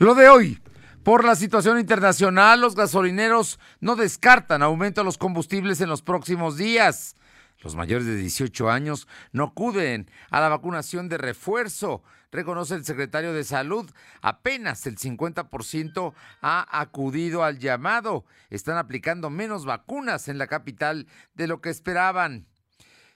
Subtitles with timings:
[0.00, 0.58] Lo de hoy.
[1.02, 6.56] Por la situación internacional, los gasolineros no descartan aumento de los combustibles en los próximos
[6.56, 7.16] días.
[7.58, 12.02] Los mayores de 18 años no acuden a la vacunación de refuerzo,
[12.32, 13.90] reconoce el secretario de Salud.
[14.22, 18.24] Apenas el 50% ha acudido al llamado.
[18.48, 22.46] Están aplicando menos vacunas en la capital de lo que esperaban.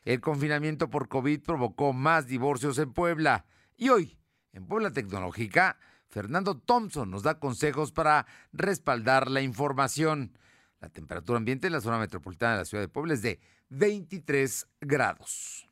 [0.05, 3.47] El confinamiento por COVID provocó más divorcios en Puebla.
[3.75, 4.19] Y hoy,
[4.53, 5.79] en Puebla Tecnológica,
[6.15, 10.39] Fernando Thompson nos da consejos para respaldar la información.
[10.81, 14.69] La temperatura ambiente en la zona metropolitana de la ciudad de Puebla es de 23
[14.81, 15.69] grados.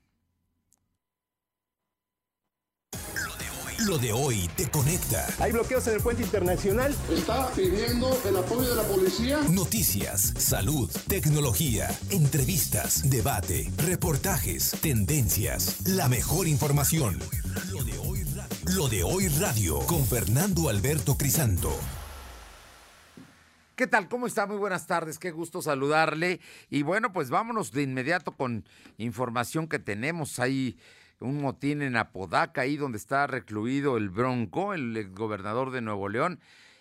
[3.87, 5.27] Lo de hoy te conecta.
[5.39, 6.95] Hay bloqueos en el puente internacional.
[7.09, 9.41] Está pidiendo el apoyo de la policía.
[9.49, 17.19] Noticias, salud, tecnología, entrevistas, debate, reportajes, tendencias, la mejor información.
[17.71, 18.25] Lo de hoy
[18.67, 21.77] Lo de hoy radio con Fernando Alberto Crisanto.
[23.75, 24.09] ¿Qué tal?
[24.09, 24.47] ¿Cómo está?
[24.47, 26.41] Muy buenas tardes, qué gusto saludarle.
[26.71, 28.65] Y bueno, pues vámonos de inmediato con
[28.99, 30.79] información que tenemos ahí
[31.19, 36.39] un motín en Apodaca, ahí donde está recluido el Bronco, el gobernador de Nuevo León,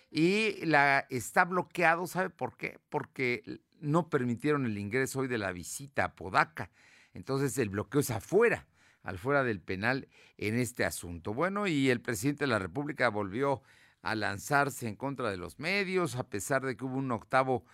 [0.08, 2.78] y la está bloqueado, ¿sabe por qué?
[2.90, 3.42] Porque
[3.80, 6.70] no permitieron el ingreso hoy de la visita a Apodaca.
[7.12, 8.68] Entonces el bloqueo es afuera,
[9.02, 10.08] afuera del penal
[10.38, 11.34] en este asunto.
[11.34, 13.62] Bueno, y el presidente de la República volvió
[14.02, 17.64] a lanzarse en contra de los medios, a pesar de que hubo un octavo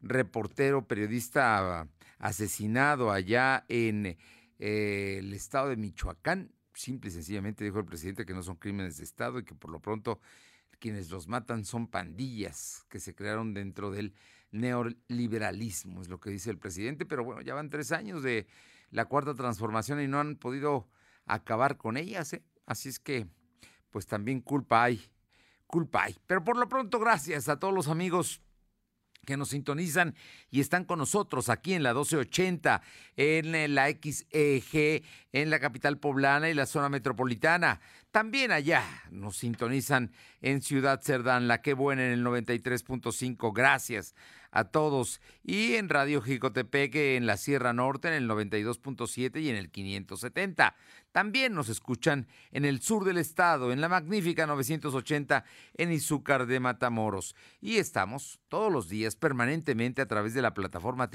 [0.00, 4.16] reportero, periodista asesinado allá en
[4.58, 6.52] eh, el estado de Michoacán.
[6.74, 9.70] Simple y sencillamente dijo el presidente que no son crímenes de Estado y que por
[9.70, 10.20] lo pronto
[10.78, 14.14] quienes los matan son pandillas que se crearon dentro del
[14.50, 17.06] neoliberalismo, es lo que dice el presidente.
[17.06, 18.46] Pero bueno, ya van tres años de
[18.92, 20.88] la cuarta transformación y no han podido
[21.26, 22.34] acabar con ellas.
[22.34, 22.44] ¿eh?
[22.66, 23.26] Así es que,
[23.90, 25.02] pues también culpa hay,
[25.66, 26.16] culpa hay.
[26.26, 28.40] Pero por lo pronto, gracias a todos los amigos
[29.24, 30.16] que nos sintonizan
[30.50, 32.82] y están con nosotros aquí en la 1280,
[33.16, 37.80] en la XEG, en la capital poblana y la zona metropolitana.
[38.10, 43.52] También allá nos sintonizan en Ciudad Cerdán, la que buena en el 93.5.
[43.54, 44.14] Gracias
[44.52, 45.20] a todos.
[45.42, 50.76] Y en Radio Jicotepec en la Sierra Norte en el 92.7 y en el 570.
[51.10, 56.60] También nos escuchan en el sur del estado, en la magnífica 980 en Izúcar de
[56.60, 57.34] Matamoros.
[57.60, 61.10] Y estamos todos los días permanentemente a través de la plataforma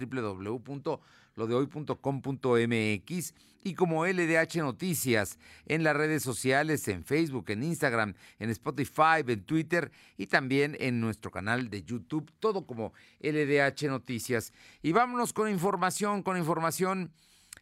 [1.37, 3.33] www.lodehoy.com.mx
[3.63, 9.43] y como LDH Noticias en las redes sociales, en Facebook, en Instagram, en Spotify, en
[9.43, 14.53] Twitter y también en nuestro canal de YouTube, todo como LDH Noticias.
[14.81, 17.11] Y vámonos con información, con información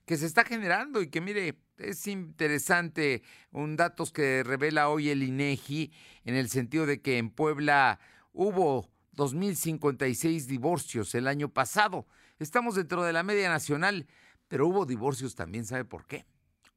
[0.05, 5.23] que se está generando y que mire, es interesante un datos que revela hoy el
[5.23, 5.91] INEGI
[6.25, 7.99] en el sentido de que en Puebla
[8.31, 12.05] hubo 2056 divorcios el año pasado.
[12.39, 14.07] Estamos dentro de la media nacional,
[14.47, 16.25] pero hubo divorcios también, ¿sabe por qué?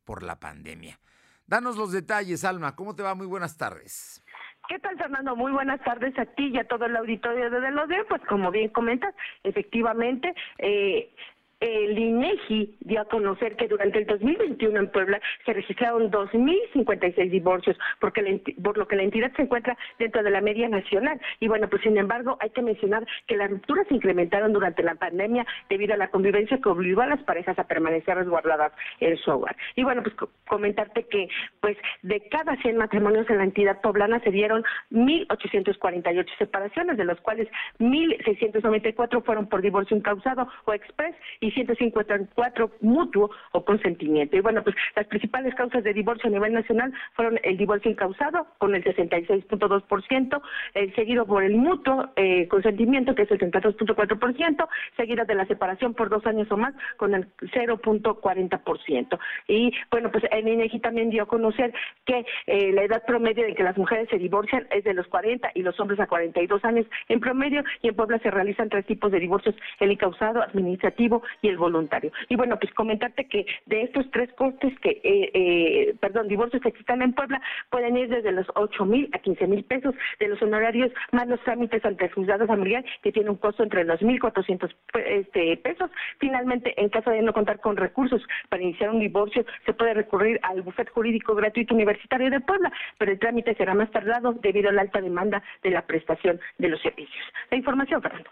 [0.05, 0.99] Por la pandemia.
[1.47, 2.77] Danos los detalles, Alma.
[2.77, 3.15] ¿Cómo te va?
[3.15, 4.23] Muy buenas tardes.
[4.69, 5.35] ¿Qué tal, Fernando?
[5.35, 8.05] Muy buenas tardes a ti y a todo el auditorio de Delode.
[8.05, 11.15] Pues como bien comentas, efectivamente, eh,
[11.61, 17.77] el INEGI dio a conocer que durante el 2021 en Puebla se registraron 2.056 divorcios,
[18.01, 21.21] porque por lo que la entidad se encuentra dentro de la media nacional.
[21.41, 24.95] Y bueno, pues sin embargo, hay que mencionar que las rupturas se incrementaron durante la
[24.95, 29.31] pandemia debido a la convivencia que obligó a las parejas a permanecer resguardadas en su
[29.31, 29.57] hogar.
[29.75, 30.15] Y bueno, pues
[30.47, 31.29] comentarte que
[31.61, 37.21] pues de cada 100 matrimonios en la entidad poblana se dieron 1.848 separaciones, de los
[37.21, 37.49] cuales
[37.81, 44.37] 1.694 fueron por divorcio incausado o express y y 154 mutuo o consentimiento.
[44.37, 48.47] Y bueno, pues las principales causas de divorcio a nivel nacional fueron el divorcio incausado
[48.59, 50.43] con el 66.2%,
[50.75, 55.95] eh, seguido por el mutuo eh, consentimiento que es el 32.4%, seguido de la separación
[55.95, 59.19] por dos años o más con el 0.40%.
[59.49, 61.73] Y bueno, pues el INEGI también dio a conocer
[62.05, 65.51] que eh, la edad promedio de que las mujeres se divorcian es de los 40
[65.55, 69.11] y los hombres a 42 años en promedio y en Puebla se realizan tres tipos
[69.11, 72.13] de divorcios, el incausado, administrativo y el voluntario.
[72.29, 76.69] Y bueno, pues comentarte que de estos tres costes que, eh, eh, perdón, divorcios que
[76.69, 77.41] existan en Puebla,
[77.71, 81.41] pueden ir desde los 8 mil a 15 mil pesos de los honorarios más los
[81.41, 84.75] trámites ante el juzgado familiar, que tiene un costo entre los 1.400
[85.07, 85.91] este, pesos.
[86.19, 90.41] Finalmente, en caso de no contar con recursos para iniciar un divorcio, se puede recurrir
[90.43, 94.73] al bufete jurídico gratuito universitario de Puebla, pero el trámite será más tardado debido a
[94.73, 97.25] la alta demanda de la prestación de los servicios.
[97.51, 98.31] La información, Fernando.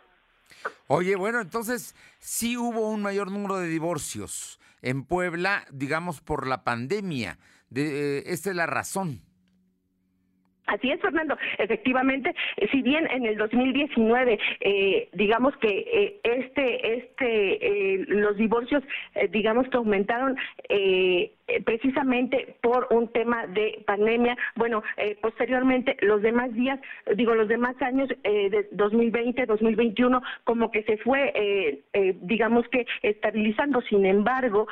[0.88, 6.64] Oye, bueno, entonces sí hubo un mayor número de divorcios en Puebla, digamos, por la
[6.64, 7.38] pandemia.
[7.70, 9.20] De, eh, es la razón.
[10.66, 11.36] Así es, Fernando.
[11.58, 18.36] Efectivamente, eh, si bien en el 2019, eh, digamos que eh, este, este, eh, los
[18.36, 18.82] divorcios,
[19.14, 20.36] eh, digamos que aumentaron
[20.68, 21.32] eh,
[21.64, 24.36] precisamente por un tema de pandemia.
[24.56, 24.82] Bueno,
[25.20, 26.80] posteriormente los demás días,
[27.14, 31.84] digo los demás años de 2020, 2021, como que se fue,
[32.22, 33.80] digamos que estabilizando.
[33.82, 34.66] Sin embargo,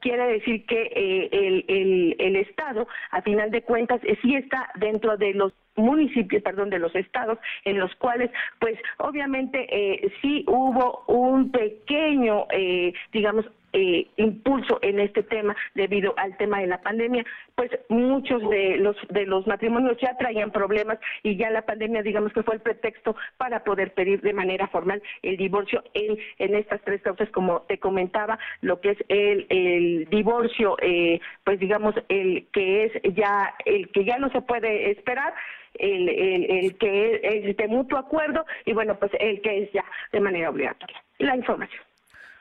[0.00, 4.70] quiere decir que eh, el, el, el Estado, a final de cuentas, eh, sí está
[4.76, 10.44] dentro de los municipios, perdón, de los estados, en los cuales, pues, obviamente, eh, sí
[10.46, 16.80] hubo un pequeño, eh, digamos, eh, impulso en este tema debido al tema de la
[16.80, 17.24] pandemia,
[17.54, 22.32] pues muchos de los de los matrimonios ya traían problemas y ya la pandemia digamos
[22.32, 26.80] que fue el pretexto para poder pedir de manera formal el divorcio en, en estas
[26.82, 32.46] tres causas como te comentaba lo que es el, el divorcio eh, pues digamos el
[32.52, 35.34] que es ya el que ya no se puede esperar
[35.74, 39.84] el, el, el que es de mutuo acuerdo y bueno pues el que es ya
[40.12, 41.02] de manera obligatoria.
[41.18, 41.89] La información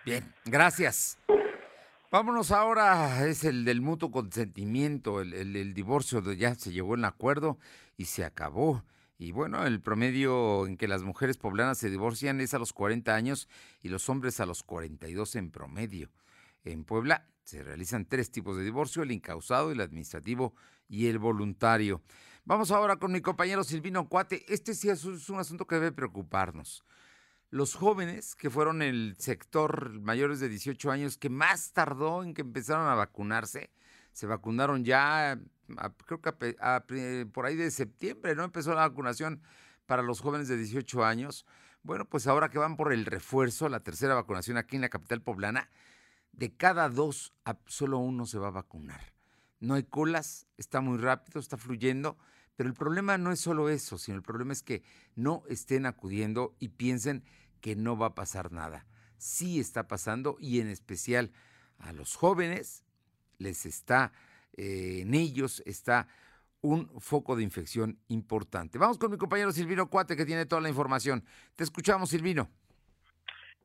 [0.05, 1.17] Bien, gracias.
[2.11, 7.59] Vámonos ahora, es el del mutuo consentimiento, el, divorcio, de- ya se llegó el acuerdo
[7.97, 8.83] y se acabó.
[9.19, 13.13] Y bueno, el promedio en que las mujeres poblanas se divorcian es a los 40
[13.13, 13.47] años
[13.81, 16.09] y los hombres a los 42 en promedio.
[16.63, 20.55] En Puebla se realizan tres tipos de divorcio, el incausado, el administrativo
[20.87, 22.01] y el voluntario.
[22.45, 24.45] Vamos ahora con mi compañero Silvino Cuate.
[24.51, 26.83] Este sí es un asunto que debe preocuparnos
[27.49, 32.41] los jóvenes que fueron el sector mayores de 18 años que más tardó en que
[32.41, 33.71] empezaron a vacunarse,
[34.11, 35.39] se vacunaron ya,
[36.05, 36.85] creo que a
[37.31, 38.43] por ahí de septiembre, ¿no?
[38.43, 39.41] Empezó la vacunación
[39.85, 41.45] para los jóvenes de 18 años.
[41.81, 45.21] Bueno, pues ahora que van por el refuerzo, la tercera vacunación aquí en la capital
[45.21, 45.69] poblana,
[46.33, 47.33] de cada dos,
[47.65, 49.01] solo uno se va a vacunar.
[49.59, 52.17] No hay colas, está muy rápido, está fluyendo,
[52.59, 54.83] pero el problema no es solo eso, sino el problema es que
[55.15, 57.23] no estén acudiendo y piensen
[57.61, 58.85] que no va a pasar nada.
[59.17, 61.31] Sí está pasando y en especial
[61.77, 62.83] a los jóvenes
[63.37, 64.11] les está,
[64.57, 66.09] eh, en ellos está
[66.59, 68.77] un foco de infección importante.
[68.77, 71.23] Vamos con mi compañero Silvino Cuate que tiene toda la información.
[71.55, 72.49] Te escuchamos, Silvino.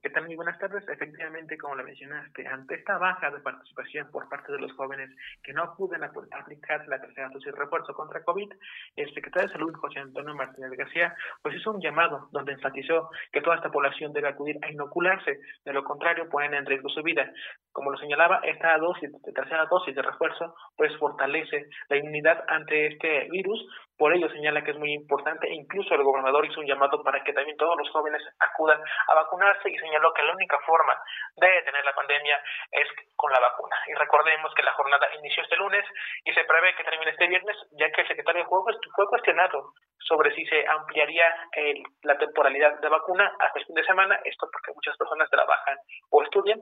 [0.04, 0.26] ¿Qué tal?
[0.26, 0.86] Muy buenas tardes.
[0.86, 5.08] Efectivamente, como lo mencionaste, ante esta baja de participación por parte de los jóvenes
[5.42, 8.52] que no acuden a pu- a aplicar la tercera dosis de refuerzo contra COVID,
[8.96, 13.40] el secretario de Salud, José Antonio Martínez García, pues hizo un llamado donde enfatizó que
[13.40, 17.32] toda esta población debe acudir a inocularse, de lo contrario ponen en riesgo su vida.
[17.72, 23.26] Como lo señalaba, esta dosis, tercera dosis de refuerzo, pues fortalece la inmunidad ante este
[23.30, 23.58] virus,
[23.96, 27.22] por ello señala que es muy importante, e incluso el gobernador hizo un llamado para
[27.22, 31.00] que también todos los jóvenes acudan a vacunarse y señaló que la única forma
[31.36, 32.40] de detener la pandemia
[32.72, 33.76] es con la vacuna.
[33.86, 35.84] Y recordemos que la jornada inició este lunes
[36.24, 39.72] y se prevé que termine este viernes, ya que el secretario de Juegos fue cuestionado
[39.98, 44.48] sobre si se ampliaría el- la temporalidad de vacuna hasta el fin de semana, esto
[44.52, 45.78] porque muchas personas trabajan
[46.10, 46.60] o estudian,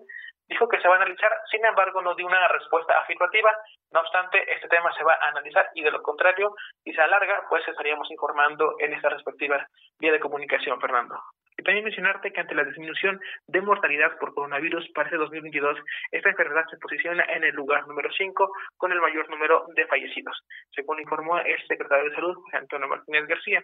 [0.49, 3.51] dijo que se va a analizar, sin embargo no dio una respuesta afirmativa,
[3.91, 6.55] no obstante este tema se va a analizar y de lo contrario,
[6.85, 9.67] si se alarga, pues estaríamos informando en esta respectiva
[9.99, 11.17] vía de comunicación, Fernando.
[11.63, 15.79] Y también mencionarte que ante la disminución de mortalidad por coronavirus para este 2022,
[16.11, 20.37] esta enfermedad se posiciona en el lugar número 5 con el mayor número de fallecidos,
[20.75, 23.63] según informó el secretario de Salud, José Antonio Martínez García.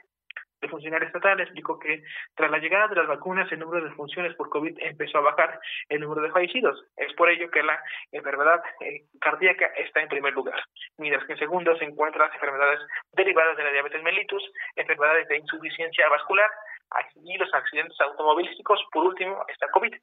[0.61, 2.03] El funcionario estatal explicó que
[2.37, 5.59] tras la llegada de las vacunas el número de funciones por COVID empezó a bajar
[5.89, 6.81] el número de fallecidos.
[6.97, 10.61] Es por ello que la enfermedad eh, cardíaca está en primer lugar,
[10.99, 12.81] mientras que en segundo se encuentran las enfermedades
[13.13, 14.43] derivadas de la diabetes mellitus,
[14.77, 16.51] enfermedades de insuficiencia vascular
[17.23, 18.81] y los accidentes automovilísticos.
[18.93, 19.95] Por último, está COVID.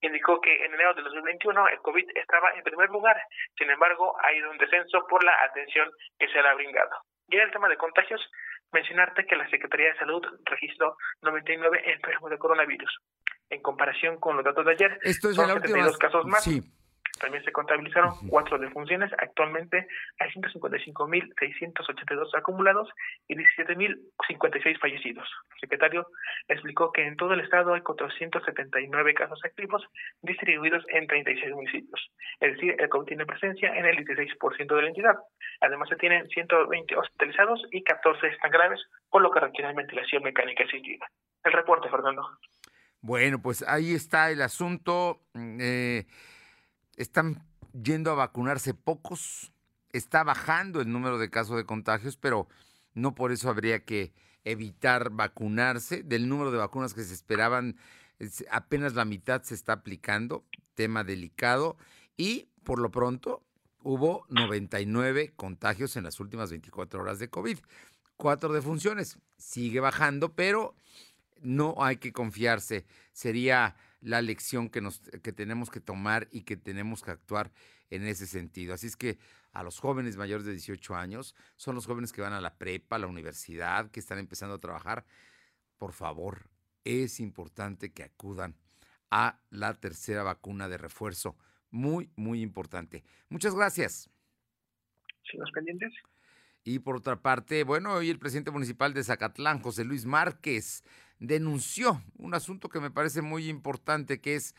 [0.00, 3.16] Indicó que en enero de 2021 el COVID estaba en primer lugar,
[3.56, 6.90] sin embargo ha ido en descenso por la atención que se le ha brindado.
[7.28, 8.20] Y en el tema de contagios,
[8.72, 12.98] mencionarte que la Secretaría de Salud registró 99 enfermos de coronavirus.
[13.48, 15.84] En comparación con los datos de ayer, Esto es son de la última.
[15.84, 16.44] 72 casos más.
[16.44, 16.60] Sí.
[17.20, 19.12] También se contabilizaron cuatro defunciones.
[19.18, 19.86] Actualmente
[20.18, 22.88] hay 155.682 acumulados
[23.28, 25.28] y 17.056 fallecidos.
[25.54, 26.06] El secretario
[26.48, 29.82] explicó que en todo el estado hay 479 casos activos
[30.22, 32.10] distribuidos en 36 municipios.
[32.40, 35.16] Es decir, el COVID tiene presencia en el 16% de la entidad.
[35.60, 38.80] Además, se tienen 120 hospitalizados y 14 están graves,
[39.10, 41.06] por lo que requieren ventilación mecánica asistida.
[41.44, 42.22] El reporte, Fernando.
[43.00, 45.20] Bueno, pues ahí está el asunto.
[45.34, 46.06] mm, eh,
[46.96, 49.52] están yendo a vacunarse pocos.
[49.92, 52.48] Está bajando el número de casos de contagios, pero
[52.94, 54.12] no por eso habría que
[54.44, 56.02] evitar vacunarse.
[56.02, 57.76] Del número de vacunas que se esperaban,
[58.18, 60.44] es- apenas la mitad se está aplicando.
[60.74, 61.76] Tema delicado.
[62.16, 63.42] Y por lo pronto,
[63.82, 67.58] hubo 99 contagios en las últimas 24 horas de COVID.
[68.16, 69.18] Cuatro defunciones.
[69.36, 70.74] Sigue bajando, pero
[71.42, 72.86] no hay que confiarse.
[73.12, 77.52] Sería la lección que, nos, que tenemos que tomar y que tenemos que actuar
[77.90, 78.74] en ese sentido.
[78.74, 79.18] Así es que
[79.52, 82.96] a los jóvenes mayores de 18 años, son los jóvenes que van a la prepa,
[82.96, 85.06] a la universidad, que están empezando a trabajar,
[85.78, 86.50] por favor,
[86.84, 88.54] es importante que acudan
[89.10, 91.36] a la tercera vacuna de refuerzo.
[91.70, 93.02] Muy, muy importante.
[93.28, 94.10] Muchas gracias.
[95.30, 95.92] ¿Signos pendientes?
[96.62, 100.84] Y por otra parte, bueno, hoy el presidente municipal de Zacatlán, José Luis Márquez,
[101.18, 104.54] denunció un asunto que me parece muy importante, que es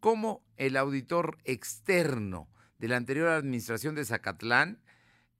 [0.00, 4.82] cómo el auditor externo de la anterior administración de Zacatlán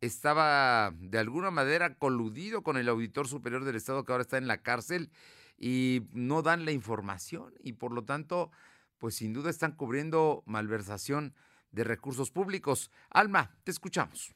[0.00, 4.48] estaba de alguna manera coludido con el auditor superior del Estado que ahora está en
[4.48, 5.10] la cárcel
[5.58, 8.50] y no dan la información y por lo tanto,
[8.98, 11.34] pues sin duda están cubriendo malversación
[11.70, 12.90] de recursos públicos.
[13.10, 14.34] Alma, te escuchamos.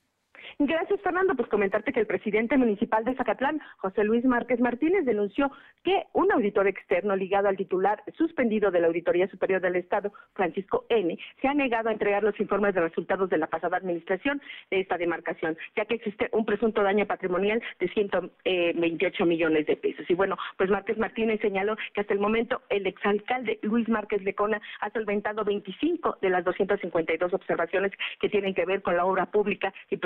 [0.58, 1.34] Gracias, Fernando.
[1.34, 5.50] Pues comentarte que el presidente municipal de Zacatlán, José Luis Márquez Martínez, denunció
[5.84, 10.86] que un auditor externo ligado al titular suspendido de la Auditoría Superior del Estado, Francisco
[10.88, 14.80] N., se ha negado a entregar los informes de resultados de la pasada administración de
[14.80, 20.08] esta demarcación, ya que existe un presunto daño patrimonial de 128 millones de pesos.
[20.08, 24.60] Y bueno, pues Márquez Martínez señaló que hasta el momento el exalcalde Luis Márquez Lecona
[24.80, 29.72] ha solventado 25 de las 252 observaciones que tienen que ver con la obra pública
[29.90, 29.96] y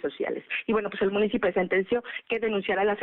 [0.00, 0.44] sociales.
[0.66, 2.98] Y bueno, pues el municipio sentenció que denunciará las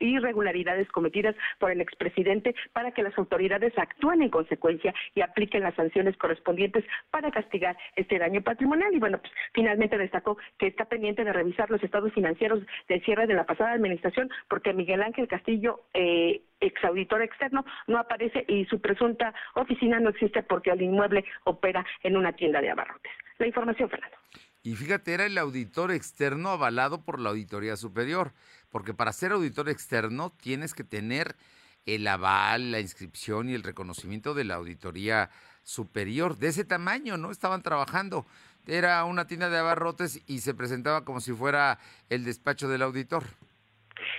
[0.00, 5.74] irregularidades cometidas por el expresidente para que las autoridades actúen en consecuencia y apliquen las
[5.74, 8.94] sanciones correspondientes para castigar este daño patrimonial.
[8.94, 13.26] Y bueno, pues finalmente destacó que está pendiente de revisar los estados financieros del cierre
[13.26, 18.80] de la pasada administración porque Miguel Ángel Castillo eh, exauditor externo no aparece y su
[18.80, 23.12] presunta oficina no existe porque el inmueble opera en una tienda de abarrotes.
[23.38, 24.16] La información, Fernando.
[24.62, 28.32] Y fíjate, era el auditor externo avalado por la Auditoría Superior,
[28.70, 31.36] porque para ser auditor externo tienes que tener
[31.84, 35.30] el aval, la inscripción y el reconocimiento de la Auditoría
[35.64, 36.38] Superior.
[36.38, 37.32] De ese tamaño, ¿no?
[37.32, 38.24] Estaban trabajando.
[38.68, 43.24] Era una tienda de abarrotes y se presentaba como si fuera el despacho del auditor.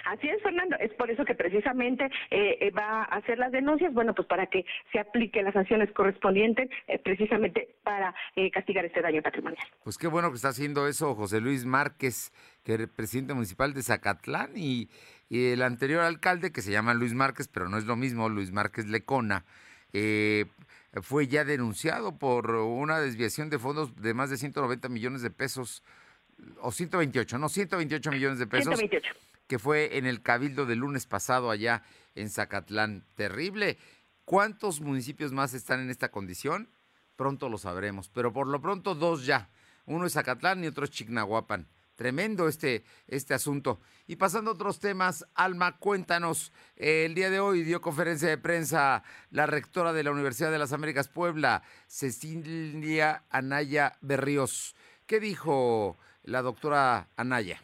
[0.06, 0.76] Así es, Fernando.
[0.80, 4.48] Es por eso que precisamente eh, eh, va a hacer las denuncias, bueno, pues para
[4.48, 8.14] que se apliquen las sanciones correspondientes, eh, precisamente para
[8.52, 9.66] castigar este daño patrimonial.
[9.84, 12.32] Pues qué bueno que está haciendo eso José Luis Márquez,
[12.64, 14.90] que es presidente municipal de Zacatlán, y,
[15.30, 18.86] el anterior alcalde, que se llama Luis Márquez, pero no es lo mismo, Luis Márquez
[18.86, 19.46] Lecona,
[21.02, 25.82] fue ya denunciado por una desviación de fondos de más de 190 millones de pesos,
[26.62, 28.78] o 128, no, 128 millones de pesos.
[28.78, 31.84] 128 que fue en el Cabildo del lunes pasado allá
[32.16, 33.06] en Zacatlán.
[33.16, 33.78] Terrible.
[34.26, 36.70] ¿Cuántos municipios más están en esta condición?
[37.16, 39.50] Pronto lo sabremos, pero por lo pronto dos ya.
[39.86, 41.68] Uno es Zacatlán y otro es Chignahuapan.
[41.96, 43.80] Tremendo este, este asunto.
[44.08, 49.04] Y pasando a otros temas, Alma, cuéntanos, el día de hoy dio conferencia de prensa
[49.30, 54.76] la rectora de la Universidad de las Américas Puebla, Cecilia Anaya Berríos.
[55.06, 57.62] ¿Qué dijo la doctora Anaya?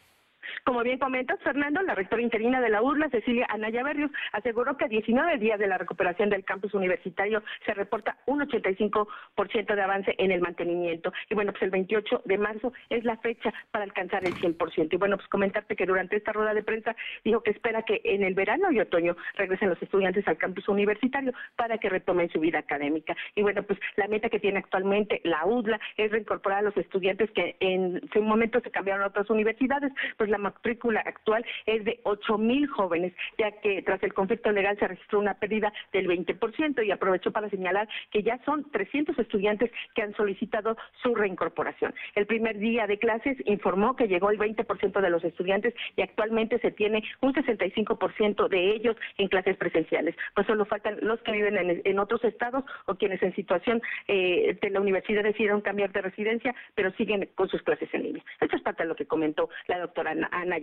[0.64, 4.84] Como bien comentas, Fernando, la rectora interina de la URLA, Cecilia Anaya Berrios, aseguró que
[4.84, 10.14] a 19 días de la recuperación del campus universitario se reporta un 85% de avance
[10.18, 11.12] en el mantenimiento.
[11.28, 14.88] Y bueno, pues el 28 de marzo es la fecha para alcanzar el 100%.
[14.92, 18.22] Y bueno, pues comentarte que durante esta rueda de prensa dijo que espera que en
[18.22, 22.58] el verano y otoño regresen los estudiantes al campus universitario para que retomen su vida
[22.58, 23.16] académica.
[23.34, 27.30] Y bueno, pues la meta que tiene actualmente la UDLA es reincorporar a los estudiantes
[27.32, 32.00] que en su momento se cambiaron a otras universidades, pues la matrícula actual es de
[32.04, 36.84] 8 mil jóvenes, ya que tras el conflicto legal se registró una pérdida del 20%
[36.84, 41.94] y aprovechó para señalar que ya son 300 estudiantes que han solicitado su reincorporación.
[42.14, 46.58] El primer día de clases informó que llegó el 20% de los estudiantes y actualmente
[46.58, 50.14] se tiene un 65% de ellos en clases presenciales.
[50.34, 54.70] Pues solo faltan los que viven en, otros estados o quienes en situación eh, de
[54.70, 58.24] la universidad decidieron cambiar de residencia, pero siguen con sus clases en línea.
[58.40, 60.56] Esto es parte de lo que comentó la doctora Ana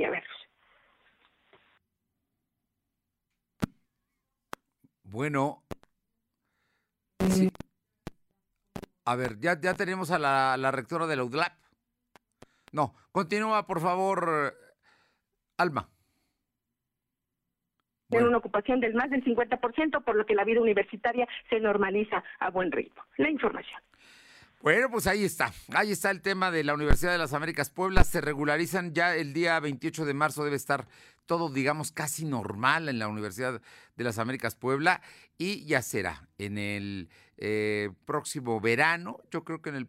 [5.04, 5.64] bueno,
[9.06, 11.54] A ver, ya, ya tenemos a la, rectora de la UDLAP.
[12.74, 14.54] No, continúa, por favor,
[15.58, 15.90] Alma.
[18.10, 22.22] Tiene una ocupación del más del 50%, por lo que la vida universitaria se normaliza
[22.40, 23.02] a buen ritmo.
[23.16, 23.82] La información.
[24.62, 25.54] Bueno, pues ahí está.
[25.74, 28.04] Ahí está el tema de la Universidad de las Américas Puebla.
[28.04, 30.44] Se regularizan ya el día 28 de marzo.
[30.44, 30.88] Debe estar
[31.28, 33.62] todo, digamos, casi normal en la Universidad
[33.96, 35.02] de las Américas Puebla.
[35.38, 39.20] Y ya será en el eh, próximo verano.
[39.30, 39.88] Yo creo que en el,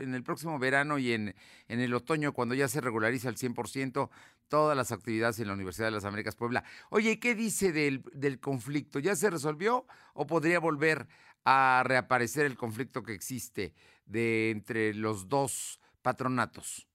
[0.00, 1.34] en, el próximo verano y en,
[1.66, 4.10] en el otoño, cuando ya se regulariza al 100%,
[4.46, 6.62] todas las actividades en la Universidad de las Américas Puebla.
[6.90, 9.00] Oye, ¿qué dice del, del conflicto?
[9.00, 11.08] ¿Ya se resolvió o podría volver
[11.44, 13.74] a reaparecer el conflicto que existe
[14.06, 16.87] de entre los dos patronatos?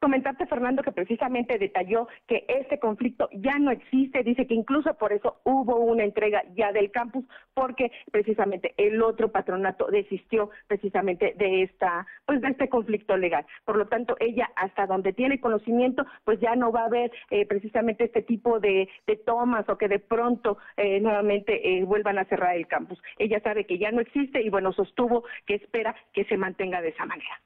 [0.00, 5.12] Comentarte, Fernando, que precisamente detalló que este conflicto ya no existe, dice que incluso por
[5.12, 11.64] eso hubo una entrega ya del campus, porque precisamente el otro patronato desistió precisamente de
[11.64, 13.44] esta, pues de este conflicto legal.
[13.66, 17.44] Por lo tanto, ella hasta donde tiene conocimiento, pues ya no va a haber eh,
[17.44, 18.88] precisamente este tipo de,
[19.26, 23.02] tomas o que de pronto eh, nuevamente eh, vuelvan a cerrar el campus.
[23.18, 26.88] Ella sabe que ya no existe y bueno, sostuvo que espera que se mantenga de
[26.88, 27.38] esa manera.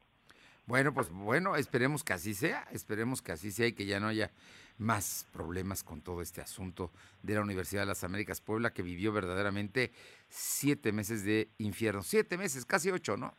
[0.67, 4.09] Bueno, pues bueno, esperemos que así sea, esperemos que así sea y que ya no
[4.09, 4.31] haya
[4.79, 6.91] más problemas con todo este asunto
[7.23, 9.93] de la Universidad de las Américas Puebla, que vivió verdaderamente
[10.29, 12.03] siete meses de infierno.
[12.03, 13.37] Siete meses, casi ocho, ¿no?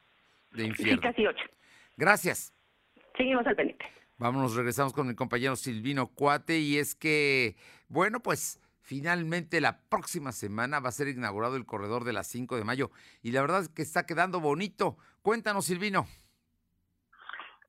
[0.52, 1.02] De infierno.
[1.02, 1.44] Sí, casi ocho.
[1.98, 2.54] Gracias.
[3.18, 3.86] Seguimos al pendiente.
[4.18, 7.58] Vámonos, regresamos con mi compañero Silvino Cuate y es que,
[7.90, 12.56] bueno, pues finalmente la próxima semana va a ser inaugurado el corredor de las 5
[12.56, 12.92] de mayo
[13.24, 14.98] y la verdad es que está quedando bonito.
[15.22, 16.08] Cuéntanos, Silvino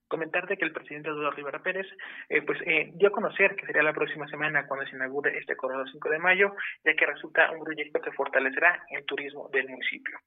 [0.09, 1.87] comentarte que el presidente Eduardo Rivera Pérez
[2.29, 5.57] eh, pues eh, dio a conocer que sería la próxima semana cuando se inaugure este
[5.57, 6.53] corredor 5 de mayo,
[6.85, 10.19] ya que resulta un proyecto que fortalecerá el turismo del municipio.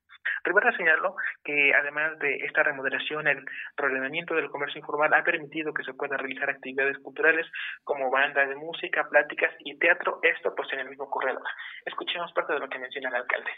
[0.44, 3.46] Rivera señaló que además de esta remodelación, el
[3.78, 7.48] ordenamiento del comercio informal ha permitido que se puedan realizar actividades culturales
[7.84, 11.44] como bandas de música, pláticas y teatro, esto pues en el mismo corredor.
[11.86, 13.52] Escuchemos parte de lo que menciona el alcalde.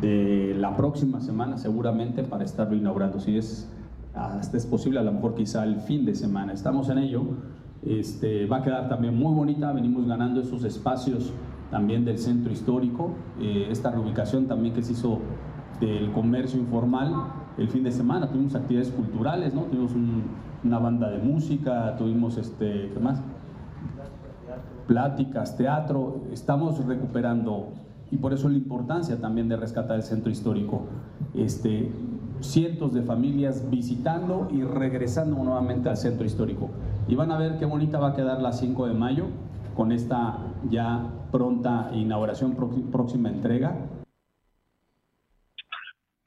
[0.00, 3.70] De la próxima semana seguramente para estarlo inaugurando, si es
[4.14, 6.52] hasta es posible, a lo mejor quizá el fin de semana.
[6.52, 7.22] Estamos en ello.
[7.82, 11.32] Este, va a quedar también muy bonita, venimos ganando esos espacios
[11.70, 15.18] también del centro histórico, eh, esta reubicación también que se hizo
[15.80, 17.12] del comercio informal
[17.58, 19.62] el fin de semana, tuvimos actividades culturales, ¿no?
[19.64, 19.92] tuvimos
[20.64, 23.20] una banda de música, tuvimos este, ¿qué más?
[24.86, 27.68] pláticas, teatro, estamos recuperando
[28.10, 30.82] y por eso la importancia también de rescatar el centro histórico.
[31.34, 31.90] Este,
[32.52, 36.70] cientos de familias visitando y regresando nuevamente al centro histórico.
[37.08, 39.26] Y van a ver qué bonita va a quedar la 5 de mayo
[39.74, 40.38] con esta
[40.70, 41.02] ya
[41.32, 42.56] pronta inauguración,
[42.90, 43.74] próxima entrega.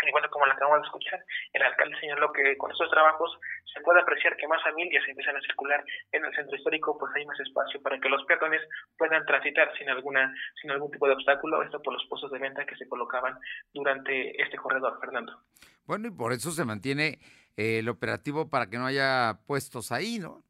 [0.07, 1.19] Y bueno, como la acabamos de escuchar,
[1.53, 3.37] el alcalde señaló que con estos trabajos
[3.73, 7.25] se puede apreciar que más familias empiezan a circular en el centro histórico, pues hay
[7.25, 8.61] más espacio para que los peatones
[8.97, 12.65] puedan transitar sin alguna sin algún tipo de obstáculo, esto por los puestos de venta
[12.65, 13.37] que se colocaban
[13.73, 15.43] durante este corredor, Fernando.
[15.87, 17.19] Bueno, y por eso se mantiene
[17.55, 20.43] eh, el operativo para que no haya puestos ahí, ¿no?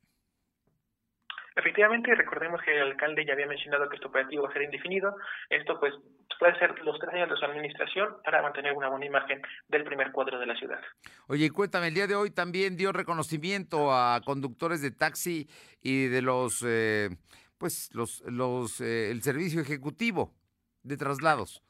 [1.56, 5.16] Efectivamente, recordemos que el alcalde ya había mencionado que este operativo va a ser indefinido.
[5.50, 5.94] Esto pues
[6.40, 10.12] puede ser los tres años de su administración para mantener una buena imagen del primer
[10.12, 10.80] cuadro de la ciudad.
[11.28, 15.48] Oye, cuéntame, el día de hoy también dio reconocimiento a conductores de taxi
[15.82, 17.10] y de los, eh,
[17.58, 20.36] pues, los, los, eh, el servicio ejecutivo
[20.84, 21.64] de traslados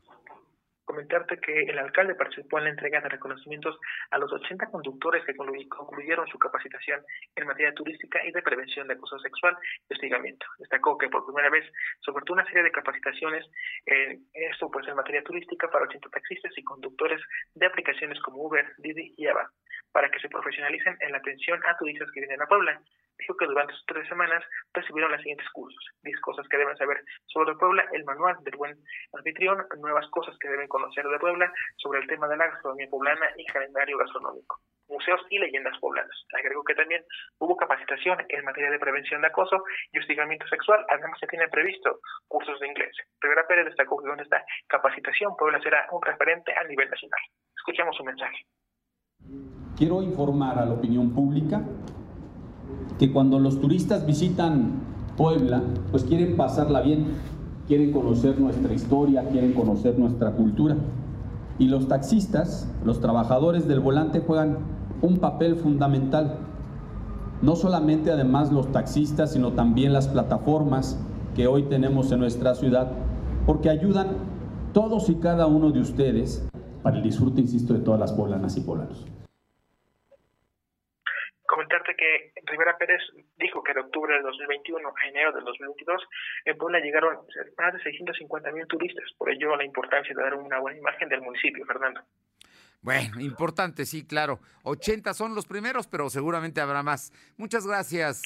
[0.87, 3.77] comentarte que el alcalde participó en la entrega de reconocimientos
[4.09, 7.03] a los 80 conductores que concluyeron su capacitación
[7.35, 9.55] en materia turística y de prevención de acoso sexual
[9.89, 10.45] y hostigamiento.
[10.57, 11.65] Destacó que por primera vez
[11.99, 13.45] se ofertó una serie de capacitaciones,
[13.85, 17.21] en esto pues en materia turística para 80 taxistas y conductores
[17.53, 19.51] de aplicaciones como Uber, Didi y Ava,
[19.91, 22.81] para que se profesionalicen en la atención a turistas que vienen a Puebla
[23.17, 25.83] dijo que durante sus tres semanas recibieron las siguientes cursos.
[26.03, 28.77] 10 cosas que deben saber sobre Puebla, el manual del buen
[29.13, 33.27] anfitrión, nuevas cosas que deben conocer de Puebla, sobre el tema de la gastronomía poblana
[33.37, 36.25] y calendario gastronómico, museos y leyendas poblanas.
[36.33, 37.03] Agregó que también
[37.39, 41.99] hubo capacitación en materia de prevención de acoso y hostigamiento sexual, además se tienen previsto
[42.27, 42.95] cursos de inglés.
[43.21, 47.21] Rivera Pérez destacó que con esta capacitación Puebla será un referente a nivel nacional.
[47.55, 48.45] Escuchemos su mensaje.
[49.77, 51.61] Quiero informar a la opinión pública
[52.99, 54.71] que cuando los turistas visitan
[55.17, 57.07] Puebla, pues quieren pasarla bien,
[57.67, 60.77] quieren conocer nuestra historia, quieren conocer nuestra cultura.
[61.57, 64.59] Y los taxistas, los trabajadores del volante juegan
[65.01, 66.37] un papel fundamental.
[67.41, 70.99] No solamente además los taxistas, sino también las plataformas
[71.35, 72.91] que hoy tenemos en nuestra ciudad,
[73.47, 74.07] porque ayudan
[74.73, 76.47] todos y cada uno de ustedes
[76.83, 79.16] para el disfrute, insisto, de todas las poblanas y poblanos
[81.57, 83.01] comentarte que Rivera Pérez
[83.35, 86.03] dijo que de octubre del 2021 a enero del 2022
[86.45, 87.17] en Puebla llegaron
[87.57, 89.05] más de 650 mil turistas.
[89.17, 92.01] Por ello, la importancia de dar una buena imagen del municipio, Fernando.
[92.81, 94.39] Bueno, importante, sí, claro.
[94.65, 97.11] 80 son los primeros, pero seguramente habrá más.
[97.37, 98.21] Muchas gracias,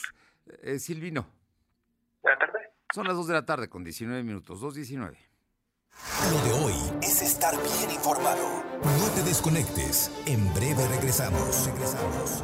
[0.63, 1.25] eh, Silvino.
[2.21, 2.67] Buenas tardes.
[2.93, 5.17] Son las 2 de la tarde con 19 minutos, 2.19.
[6.31, 8.61] Lo de hoy es estar bien informado.
[8.83, 10.11] No te desconectes.
[10.25, 11.65] En breve regresamos.
[11.65, 12.43] Regresamos.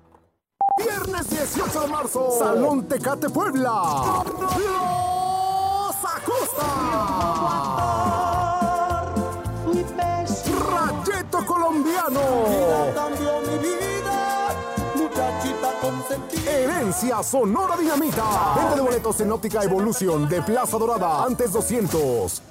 [0.77, 4.23] Viernes 18 de marzo, Salón Tecate Puebla.
[4.57, 6.67] Los Acosta.
[10.71, 12.21] Rayeto Colombiano.
[16.47, 18.23] Herencia Sonora Dinamita.
[18.55, 21.23] Venta de boletos en Óptica Evolución de Plaza Dorada.
[21.23, 22.50] Antes 200.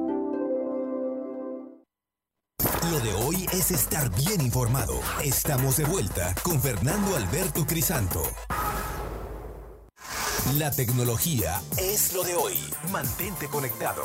[2.91, 4.99] Lo de hoy es estar bien informado.
[5.23, 8.21] Estamos de vuelta con Fernando Alberto Crisanto.
[10.57, 12.55] La tecnología es lo de hoy.
[12.91, 14.03] Mantente conectado.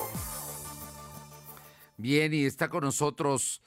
[1.97, 3.61] Bien, y está con nosotros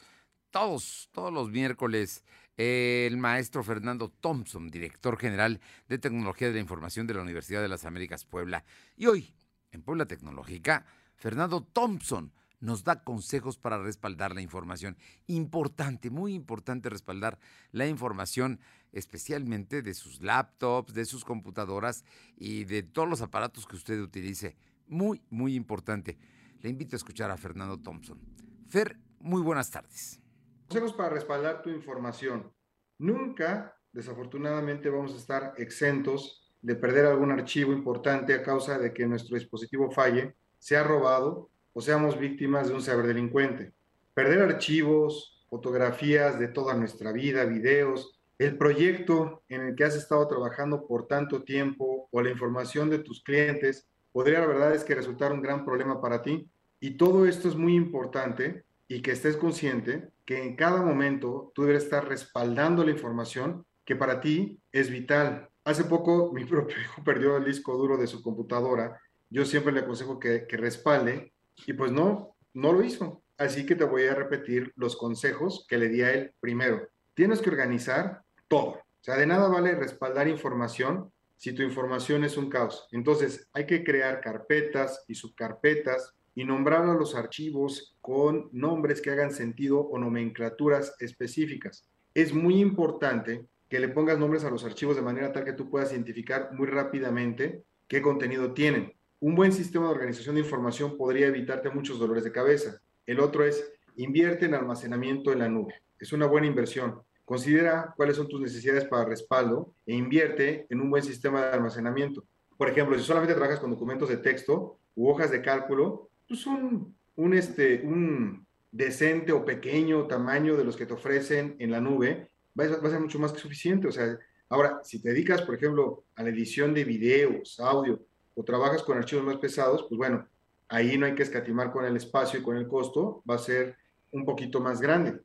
[0.51, 2.23] todos, todos los miércoles
[2.55, 7.67] el maestro Fernando Thompson, director general de Tecnología de la Información de la Universidad de
[7.67, 8.63] las Américas Puebla.
[8.95, 9.36] Y hoy,
[9.71, 10.86] en Puebla Tecnológica,
[11.17, 14.98] Fernando Thompson nos da consejos para respaldar la información.
[15.28, 17.39] Importante, muy importante respaldar
[17.72, 18.60] la información,
[18.91, 22.04] especialmente de sus laptops, de sus computadoras
[22.36, 24.58] y de todos los aparatos que usted utilice.
[24.88, 26.17] Muy, muy importante.
[26.62, 28.19] Le invito a escuchar a Fernando Thompson.
[28.67, 30.22] Fer, muy buenas tardes.
[30.67, 32.52] Consejos para respaldar tu información.
[32.98, 39.08] Nunca, desafortunadamente, vamos a estar exentos de perder algún archivo importante a causa de que
[39.08, 43.72] nuestro dispositivo falle, sea robado o seamos víctimas de un ciberdelincuente.
[44.13, 50.28] Perder archivos, fotografías de toda nuestra vida, videos, el proyecto en el que has estado
[50.28, 54.94] trabajando por tanto tiempo o la información de tus clientes, podría la verdad es que
[54.94, 56.50] resultar un gran problema para ti.
[56.82, 61.63] Y todo esto es muy importante y que estés consciente que en cada momento tú
[61.63, 65.48] debes estar respaldando la información que para ti es vital.
[65.63, 69.00] Hace poco mi propio hijo perdió el disco duro de su computadora.
[69.30, 71.32] Yo siempre le aconsejo que, que respalde
[71.65, 73.22] y pues no, no lo hizo.
[73.38, 76.88] Así que te voy a repetir los consejos que le di a él primero.
[77.13, 78.72] Tienes que organizar todo.
[78.72, 82.88] O sea, de nada vale respaldar información si tu información es un caos.
[82.91, 89.12] Entonces, hay que crear carpetas y subcarpetas y nombrar a los archivos con nombres que
[89.12, 91.88] hagan sentido o nomenclaturas específicas.
[92.13, 95.69] Es muy importante que le pongas nombres a los archivos de manera tal que tú
[95.69, 98.93] puedas identificar muy rápidamente qué contenido tienen.
[99.21, 102.82] Un buen sistema de organización de información podría evitarte muchos dolores de cabeza.
[103.05, 105.73] El otro es invierte en almacenamiento en la nube.
[105.99, 107.01] Es una buena inversión.
[107.25, 112.23] Considera cuáles son tus necesidades para respaldo e invierte en un buen sistema de almacenamiento.
[112.58, 116.95] Por ejemplo, si solamente trabajas con documentos de texto u hojas de cálculo, pues un,
[117.17, 122.29] un, este, un decente o pequeño tamaño de los que te ofrecen en la nube
[122.58, 123.89] va va a ser mucho más que suficiente.
[123.89, 127.99] O sea, ahora, si te dedicas, por ejemplo, a la edición de videos, audio,
[128.39, 130.25] o trabajas con archivos más pesados, pues bueno,
[130.69, 133.75] ahí no hay que escatimar con el espacio y con el costo, va a ser
[134.13, 135.19] un poquito más grande.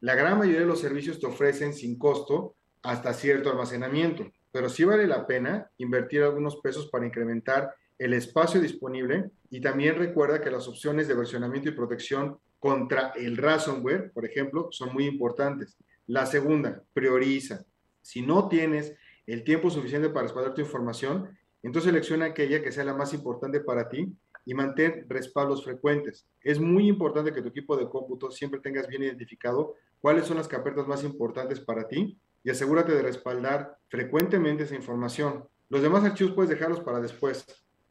[0.00, 4.84] La gran mayoría de los servicios te ofrecen sin costo hasta cierto almacenamiento, pero sí
[4.84, 10.50] vale la pena invertir algunos pesos para incrementar el espacio disponible y también recuerda que
[10.50, 15.78] las opciones de versionamiento y protección contra el ransomware, por ejemplo, son muy importantes.
[16.06, 17.64] La segunda, prioriza.
[18.02, 18.94] Si no tienes
[19.26, 23.60] el tiempo suficiente para respaldar tu información, entonces selecciona aquella que sea la más importante
[23.60, 24.12] para ti
[24.44, 26.26] y mantén respaldos frecuentes.
[26.42, 30.48] Es muy importante que tu equipo de cómputo siempre tengas bien identificado cuáles son las
[30.48, 35.44] carpetas más importantes para ti y asegúrate de respaldar frecuentemente esa información.
[35.68, 37.44] Los demás archivos puedes dejarlos para después.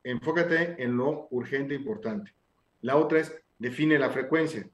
[0.04, 2.34] Enfócate en lo urgente e importante.
[2.82, 4.68] La otra es define la frecuencia.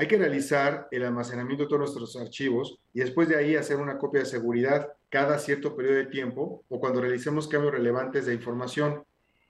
[0.00, 3.98] Hay que realizar el almacenamiento de todos nuestros archivos y después de ahí hacer una
[3.98, 9.04] copia de seguridad cada cierto periodo de tiempo o cuando realicemos cambios relevantes de información.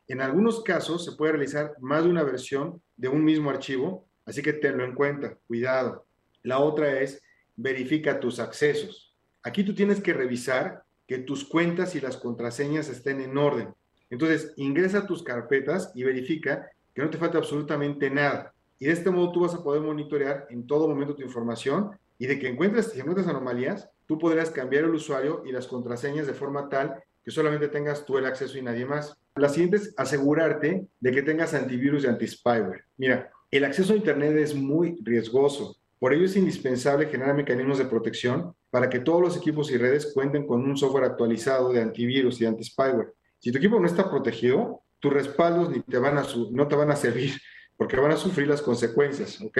[0.08, 4.42] En algunos casos se puede realizar más de una versión de un mismo archivo, así
[4.42, 6.04] que tenlo en cuenta, cuidado.
[6.42, 7.22] La otra es
[7.54, 9.14] verifica tus accesos.
[9.44, 13.72] Aquí tú tienes que revisar que tus cuentas y las contraseñas estén en orden.
[14.10, 18.52] Entonces, ingresa tus carpetas y verifica que no te falta absolutamente nada.
[18.80, 22.26] Y de este modo tú vas a poder monitorear en todo momento tu información y
[22.26, 26.32] de que encuentres, si encuentras anomalías, tú podrás cambiar el usuario y las contraseñas de
[26.32, 29.14] forma tal que solamente tengas tú el acceso y nadie más.
[29.36, 32.84] La siguiente es asegurarte de que tengas antivirus y anti-spyware.
[32.96, 35.76] Mira, el acceso a Internet es muy riesgoso.
[35.98, 40.12] Por ello es indispensable generar mecanismos de protección para que todos los equipos y redes
[40.14, 43.12] cuenten con un software actualizado de antivirus y anti-spyware.
[43.38, 46.90] Si tu equipo no está protegido, tus respaldos ni te van a no te van
[46.90, 47.32] a servir
[47.80, 49.58] porque van a sufrir las consecuencias, ¿ok?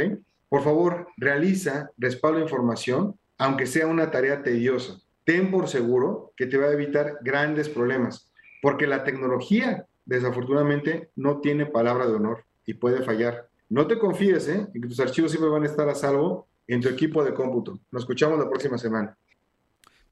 [0.51, 5.01] Por favor, realiza respaldo de información, aunque sea una tarea tediosa.
[5.25, 8.31] Ten por seguro que te va a evitar grandes problemas,
[8.61, 13.49] porque la tecnología, desafortunadamente, no tiene palabra de honor y puede fallar.
[13.71, 14.69] No te confíes ¿eh?
[14.75, 17.81] en que tus archivos siempre van a estar a salvo en tu equipo de cómputo.
[17.91, 19.17] Nos escuchamos la próxima semana.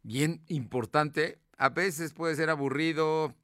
[0.02, 1.40] Bien importante.
[1.58, 3.34] A veces puede ser aburrido,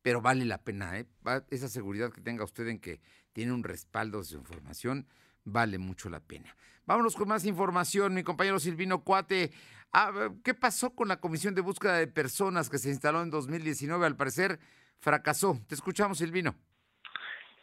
[0.00, 0.98] pero vale la pena.
[0.98, 1.04] ¿eh?
[1.50, 2.98] Esa seguridad que tenga usted en que
[3.36, 5.06] tiene un respaldo de su información,
[5.44, 6.56] vale mucho la pena.
[6.86, 9.52] Vámonos con más información, mi compañero Silvino Cuate.
[9.92, 14.06] Ah, ¿Qué pasó con la Comisión de Búsqueda de Personas que se instaló en 2019?
[14.06, 14.58] Al parecer
[15.00, 15.60] fracasó.
[15.66, 16.54] Te escuchamos, Silvino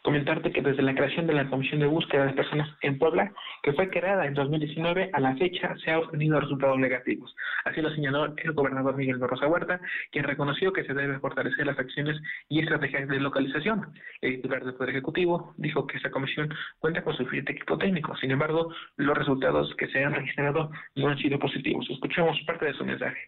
[0.04, 3.72] comentarte que desde la creación de la Comisión de Búsqueda de Personas en Puebla, que
[3.72, 7.34] fue creada en 2019, a la fecha se ha obtenido resultados negativos.
[7.64, 9.80] Así lo señaló el gobernador Miguel Barrosa Huerta,
[10.12, 13.94] quien reconoció que se debe fortalecer las acciones y estrategias de localización.
[14.20, 18.14] El titular del Poder Ejecutivo dijo que esa comisión cuenta con suficiente equipo técnico.
[18.18, 21.86] Sin embargo, los resultados que se han registrado no han sido positivos.
[21.88, 23.20] Escuchemos parte de su mensaje.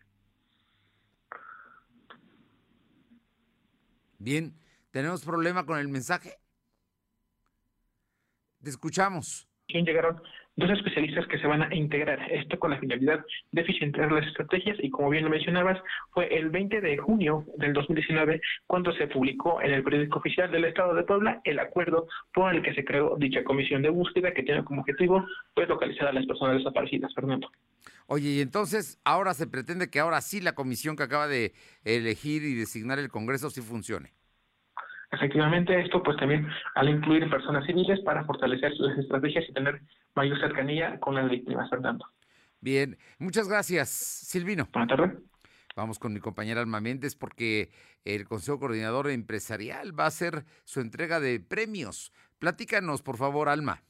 [4.19, 4.53] Bien,
[4.91, 6.35] ¿tenemos problema con el mensaje?
[8.67, 9.47] Te escuchamos.
[9.69, 10.21] Llegaron
[10.57, 14.77] dos especialistas que se van a integrar, esto con la finalidad de eficientar las estrategias
[14.83, 15.79] y como bien lo mencionabas,
[16.11, 20.65] fue el 20 de junio del 2019 cuando se publicó en el periódico oficial del
[20.65, 24.43] Estado de Puebla el acuerdo por el que se creó dicha comisión de búsqueda que
[24.43, 25.25] tiene como objetivo
[25.55, 27.49] pues localizar a las personas desaparecidas, Fernando.
[28.09, 31.53] Oye, y entonces ahora se pretende que ahora sí la comisión que acaba de
[31.85, 34.13] elegir y designar el Congreso sí funcione.
[35.13, 39.81] Efectivamente, esto pues también al incluir personas civiles para fortalecer sus estrategias y tener
[40.15, 42.07] mayor cercanía con las víctimas, Fernando.
[42.61, 44.69] Bien, muchas gracias, Silvino.
[44.73, 45.19] Buenas tardes.
[45.77, 47.71] Vamos con mi compañera Alma Méndez porque
[48.05, 52.13] el Consejo Coordinador Empresarial va a hacer su entrega de premios.
[52.39, 53.83] Platícanos, por favor, Alma.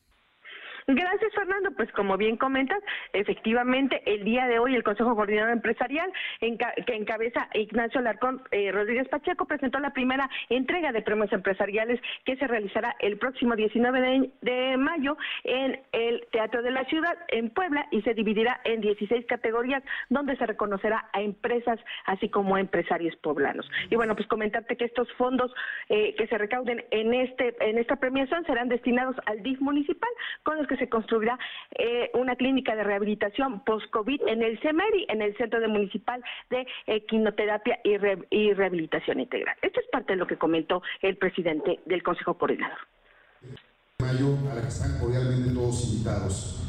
[0.89, 1.73] Gracias, Fernando.
[1.73, 2.81] Pues como bien comentas,
[3.13, 9.09] efectivamente, el día de hoy el Consejo Coordinador Empresarial, que encabeza Ignacio Larcón eh, Rodríguez
[9.09, 14.77] Pacheco, presentó la primera entrega de premios empresariales que se realizará el próximo 19 de,
[14.77, 19.83] mayo en el Teatro de la Ciudad, en Puebla, y se dividirá en 16 categorías,
[20.09, 23.69] donde se reconocerá a empresas, así como a empresarios poblanos.
[23.91, 25.53] Y bueno, pues comentarte que estos fondos
[25.89, 30.11] eh, que se recauden en, este, en esta premiación serán destinados al DIF municipal,
[30.45, 31.39] con los que se construirá
[31.79, 36.67] eh, una clínica de rehabilitación post-COVID en el CEMERI, en el Centro de Municipal de
[36.87, 37.97] Equinoterapia y,
[38.31, 39.57] y Rehabilitación Integral.
[39.63, 42.79] Esto es parte de lo que comentó el presidente del Consejo Coordinador.
[43.99, 46.63] A la que están cordialmente todos invitados.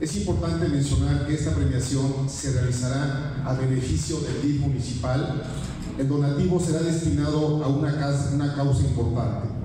[0.00, 5.42] Es importante mencionar que esta premiación se realizará a beneficio del DIF municipal.
[5.98, 9.63] El donativo será destinado a una causa importante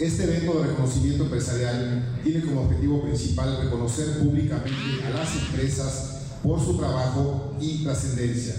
[0.00, 6.58] este evento de reconocimiento empresarial tiene como objetivo principal reconocer públicamente a las empresas por
[6.58, 8.54] su trabajo y trascendencia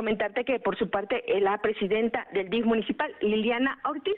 [0.00, 4.14] comentarte que por su parte eh, la presidenta del DIF municipal, Liliana Ortiz,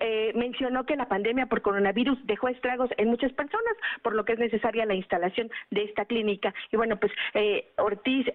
[0.00, 4.32] eh, mencionó que la pandemia por coronavirus dejó estragos en muchas personas, por lo que
[4.32, 6.52] es necesaria la instalación de esta clínica.
[6.72, 8.26] Y bueno, pues eh, Ortiz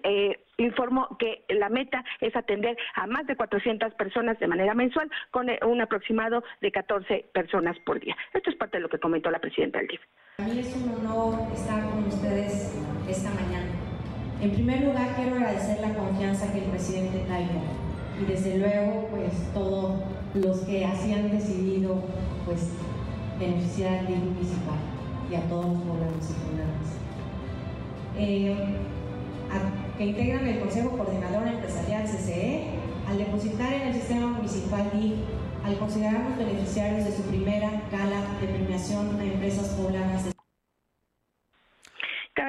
[0.56, 5.50] informó que la meta es atender a más de 400 personas de manera mensual con
[5.66, 8.16] un aproximado de 14 personas por día.
[8.32, 10.00] Esto es parte de lo que comentó la presidenta del DIF.
[10.38, 12.74] A mí es un honor estar con ustedes
[13.06, 13.75] esta mañana
[14.40, 17.62] en primer lugar, quiero agradecer la confianza que el presidente traiga
[18.20, 20.00] y desde luego, pues todos
[20.34, 21.96] los que así han decidido,
[22.44, 22.68] pues
[23.38, 24.78] beneficiar al municipal
[25.30, 26.26] y a todos los poblanos
[28.18, 28.46] y.
[28.46, 28.56] Eh,
[29.96, 32.64] que integran el Consejo Coordinador Empresarial CCE,
[33.08, 35.14] al depositar en el sistema municipal DIF,
[35.64, 40.35] al considerarnos beneficiarios de su primera gala de premiación a empresas poblanas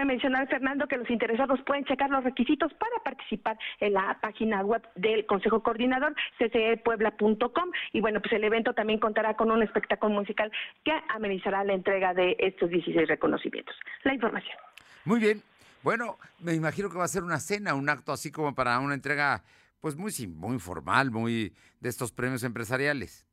[0.05, 4.81] mencionar, Fernando, que los interesados pueden checar los requisitos para participar en la página web
[4.95, 7.71] del Consejo Coordinador, ccepuebla.com.
[7.93, 10.51] Y bueno, pues el evento también contará con un espectáculo musical
[10.83, 13.75] que amenizará la entrega de estos 16 reconocimientos.
[14.03, 14.57] La información.
[15.05, 15.41] Muy bien.
[15.83, 18.93] Bueno, me imagino que va a ser una cena, un acto así como para una
[18.93, 19.43] entrega,
[19.79, 23.26] pues muy, muy formal, muy de estos premios empresariales.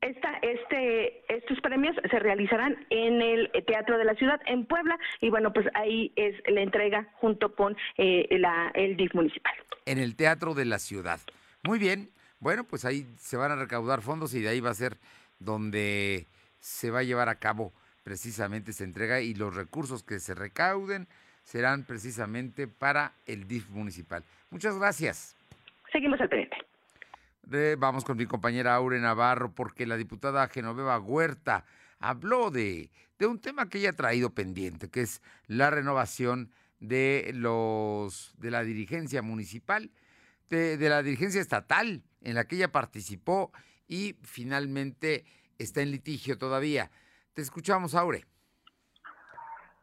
[0.00, 5.28] Esta, este, estos premios se realizarán en el Teatro de la Ciudad, en Puebla, y
[5.28, 9.52] bueno, pues ahí es la entrega junto con eh, la, el DIF municipal.
[9.84, 11.20] En el Teatro de la Ciudad.
[11.64, 12.08] Muy bien,
[12.38, 14.96] bueno, pues ahí se van a recaudar fondos y de ahí va a ser
[15.38, 16.26] donde
[16.60, 21.08] se va a llevar a cabo precisamente esa entrega y los recursos que se recauden
[21.44, 24.24] serán precisamente para el DIF municipal.
[24.50, 25.36] Muchas gracias.
[25.92, 26.69] Seguimos al pendiente
[27.78, 31.64] vamos con mi compañera Aure Navarro, porque la diputada Genoveva Huerta
[31.98, 37.32] habló de, de un tema que ella ha traído pendiente, que es la renovación de
[37.34, 39.90] los de la dirigencia municipal,
[40.48, 43.52] de, de la dirigencia estatal en la que ella participó
[43.86, 45.24] y finalmente
[45.58, 46.90] está en litigio todavía.
[47.34, 48.26] Te escuchamos, Aure.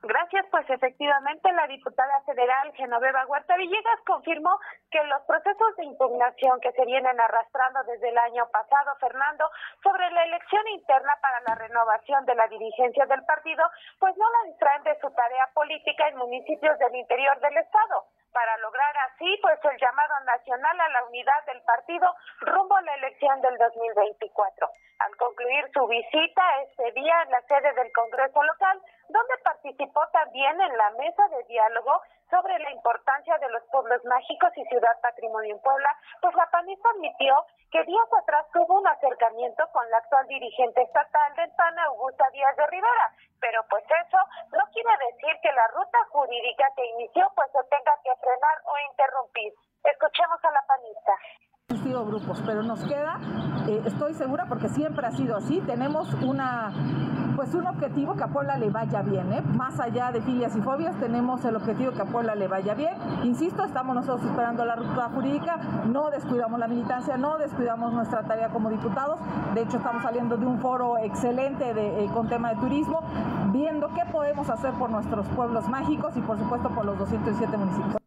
[0.03, 4.59] Gracias, pues efectivamente la diputada federal Genoveva Huerta Villegas confirmó
[4.91, 9.49] que los procesos de impugnación que se vienen arrastrando desde el año pasado, Fernando,
[9.81, 13.63] sobre la elección interna para la renovación de la dirigencia del partido,
[13.99, 18.05] pues no la distraen de su tarea política en municipios del interior del estado
[18.37, 22.05] para lograr así pues el llamado nacional a la unidad del partido
[22.41, 24.69] rumbo a la elección del 2024.
[24.99, 30.61] Al concluir su visita este día en la sede del Congreso local, donde participó también
[30.61, 35.55] en la mesa de diálogo sobre la importancia de los pueblos mágicos y ciudad patrimonio
[35.55, 35.89] en Puebla,
[36.21, 37.33] pues la panista admitió
[37.71, 42.55] que días atrás tuvo un acercamiento con la actual dirigente estatal del PAN, Augusta Díaz
[42.55, 43.07] de Rivera,
[43.39, 44.19] pero pues eso
[44.51, 48.73] no quiere decir que la ruta jurídica que inició pues se tenga que frenar o
[48.91, 49.53] interrumpir.
[49.83, 51.13] Escuchemos a la panista.
[51.87, 53.17] Grupos, pero nos queda,
[53.67, 56.69] eh, estoy segura porque siempre ha sido así, tenemos una
[57.37, 59.43] pues un objetivo que a Puebla le vaya bien, ¿eh?
[59.55, 62.95] más allá de filias y fobias, tenemos el objetivo que a Puebla le vaya bien.
[63.23, 68.49] Insisto, estamos nosotros esperando la ruta jurídica, no descuidamos la militancia, no descuidamos nuestra tarea
[68.49, 69.19] como diputados.
[69.53, 73.01] De hecho, estamos saliendo de un foro excelente eh, con tema de turismo,
[73.51, 78.06] viendo qué podemos hacer por nuestros pueblos mágicos y por supuesto por los 207 municipios.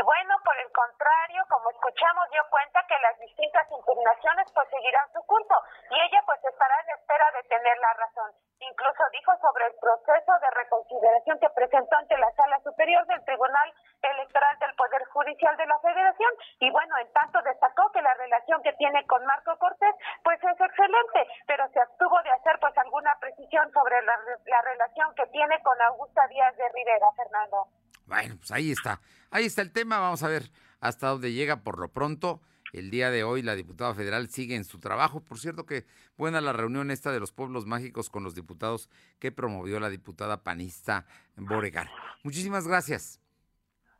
[0.00, 5.04] Y bueno, por el contrario, como escuchamos, dio cuenta que las distintas impugnaciones pues seguirán
[5.12, 5.52] su curso
[5.92, 8.32] y ella pues estará en espera de tener la razón.
[8.64, 13.68] Incluso dijo sobre el proceso de reconsideración que presentó ante la Sala Superior del Tribunal
[14.00, 16.32] Electoral del Poder Judicial de la Federación
[16.64, 20.60] y bueno, en tanto destacó que la relación que tiene con Marco Cortés pues es
[20.64, 24.16] excelente, pero se abstuvo de hacer pues alguna precisión sobre la,
[24.48, 27.68] la relación que tiene con Augusta Díaz de Rivera, Fernando.
[28.08, 28.96] Bueno, pues ahí está.
[29.30, 29.98] Ahí está el tema.
[29.98, 31.62] Vamos a ver hasta dónde llega.
[31.62, 32.40] Por lo pronto,
[32.72, 35.20] el día de hoy la diputada federal sigue en su trabajo.
[35.20, 38.88] Por cierto que buena la reunión esta de los pueblos mágicos con los diputados
[39.18, 41.88] que promovió la diputada panista Boregar.
[42.22, 43.20] Muchísimas gracias.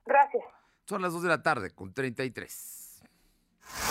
[0.05, 0.45] Gracias.
[0.87, 3.03] Son las 2 de la tarde con 33.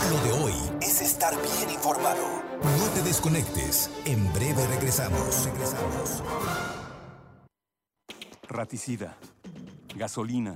[0.09, 2.43] Lo de hoy es estar bien informado.
[2.61, 3.89] No te desconectes.
[4.05, 5.45] En breve regresamos.
[5.45, 6.23] Regresamos.
[8.49, 9.17] Raticida
[9.95, 10.55] gasolina,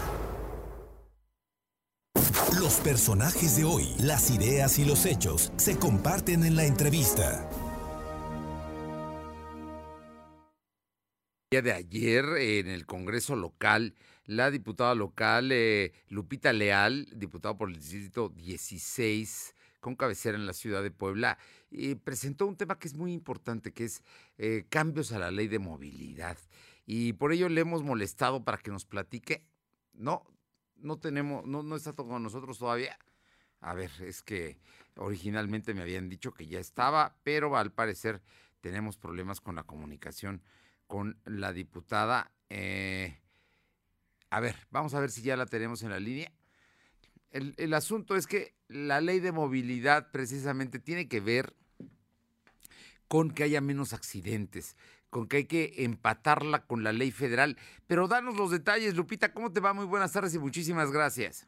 [2.59, 7.49] Los personajes de hoy, las ideas y los hechos se comparten en la entrevista.
[11.49, 13.95] Día de ayer en el Congreso local,
[14.25, 20.53] la diputada local eh, Lupita Leal, diputada por el Distrito 16, con cabecera en la
[20.53, 21.37] ciudad de Puebla,
[21.69, 24.03] y presentó un tema que es muy importante, que es
[24.37, 26.37] eh, cambios a la ley de movilidad.
[26.85, 29.45] Y por ello le hemos molestado para que nos platique,
[29.93, 30.25] no,
[30.81, 32.97] no tenemos, no, no está con nosotros todavía.
[33.59, 34.57] A ver, es que
[34.95, 38.21] originalmente me habían dicho que ya estaba, pero al parecer
[38.59, 40.41] tenemos problemas con la comunicación
[40.87, 42.31] con la diputada.
[42.49, 43.17] Eh,
[44.29, 46.31] a ver, vamos a ver si ya la tenemos en la línea.
[47.29, 51.55] El, el, asunto es que la ley de movilidad precisamente tiene que ver
[53.07, 54.75] con que haya menos accidentes,
[55.11, 57.57] con que hay que empatarla con la ley federal.
[57.85, 59.73] Pero danos los detalles, Lupita, ¿cómo te va?
[59.73, 61.47] Muy buenas tardes y muchísimas gracias.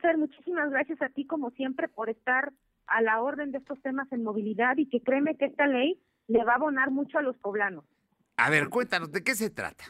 [0.00, 2.52] Fer, muchísimas gracias a ti como siempre por estar
[2.86, 6.44] a la orden de estos temas en movilidad y que créeme que esta ley le
[6.44, 7.84] va a abonar mucho a los poblanos.
[8.36, 9.84] A ver, cuéntanos, ¿de qué se trata?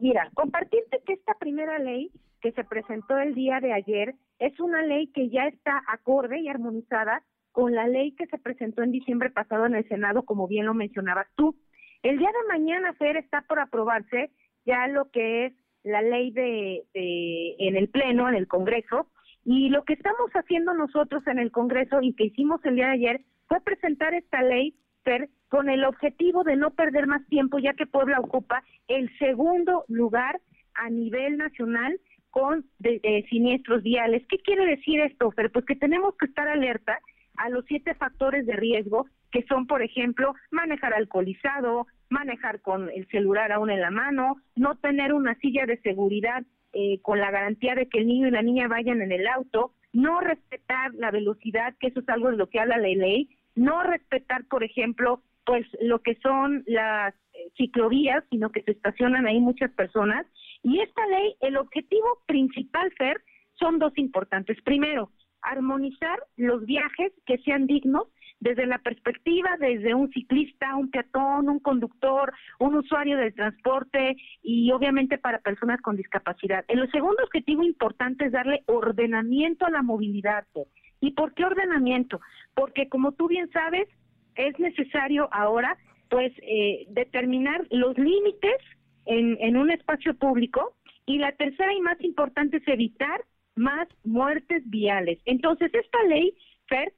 [0.00, 4.82] Mira, compartirte que esta primera ley que se presentó el día de ayer es una
[4.82, 7.22] ley que ya está acorde y armonizada
[7.52, 10.74] con la ley que se presentó en diciembre pasado en el Senado, como bien lo
[10.74, 11.56] mencionabas tú.
[12.02, 14.30] El día de mañana, Fer, está por aprobarse
[14.64, 19.08] ya lo que es la ley de, de en el Pleno, en el Congreso,
[19.44, 22.92] y lo que estamos haciendo nosotros en el Congreso y que hicimos el día de
[22.92, 24.76] ayer fue presentar esta ley
[25.48, 30.40] con el objetivo de no perder más tiempo, ya que Puebla ocupa el segundo lugar
[30.74, 31.98] a nivel nacional
[32.30, 34.22] con de, siniestros viales.
[34.28, 35.50] ¿Qué quiere decir esto, Fer?
[35.50, 37.00] Pues que tenemos que estar alerta
[37.40, 43.06] a los siete factores de riesgo, que son, por ejemplo, manejar alcoholizado, manejar con el
[43.08, 47.74] celular aún en la mano, no tener una silla de seguridad eh, con la garantía
[47.74, 51.74] de que el niño y la niña vayan en el auto, no respetar la velocidad,
[51.80, 55.66] que eso es algo de lo que habla la ley, no respetar, por ejemplo, pues
[55.80, 60.26] lo que son las eh, ciclovías, sino que se estacionan ahí muchas personas.
[60.62, 63.22] Y esta ley, el objetivo principal, Fer,
[63.58, 64.60] son dos importantes.
[64.62, 65.10] Primero,
[65.42, 68.08] armonizar los viajes que sean dignos
[68.40, 74.72] desde la perspectiva desde un ciclista, un peatón, un conductor, un usuario del transporte y
[74.72, 76.64] obviamente para personas con discapacidad.
[76.68, 80.46] El segundo objetivo importante es darle ordenamiento a la movilidad.
[81.00, 82.20] ¿Y por qué ordenamiento?
[82.54, 83.88] Porque como tú bien sabes,
[84.34, 85.76] es necesario ahora
[86.08, 88.56] pues eh, determinar los límites
[89.04, 90.74] en, en un espacio público
[91.06, 93.22] y la tercera y más importante es evitar
[93.56, 95.18] más muertes viales.
[95.24, 96.34] Entonces, esta ley,
[96.66, 96.92] Fer,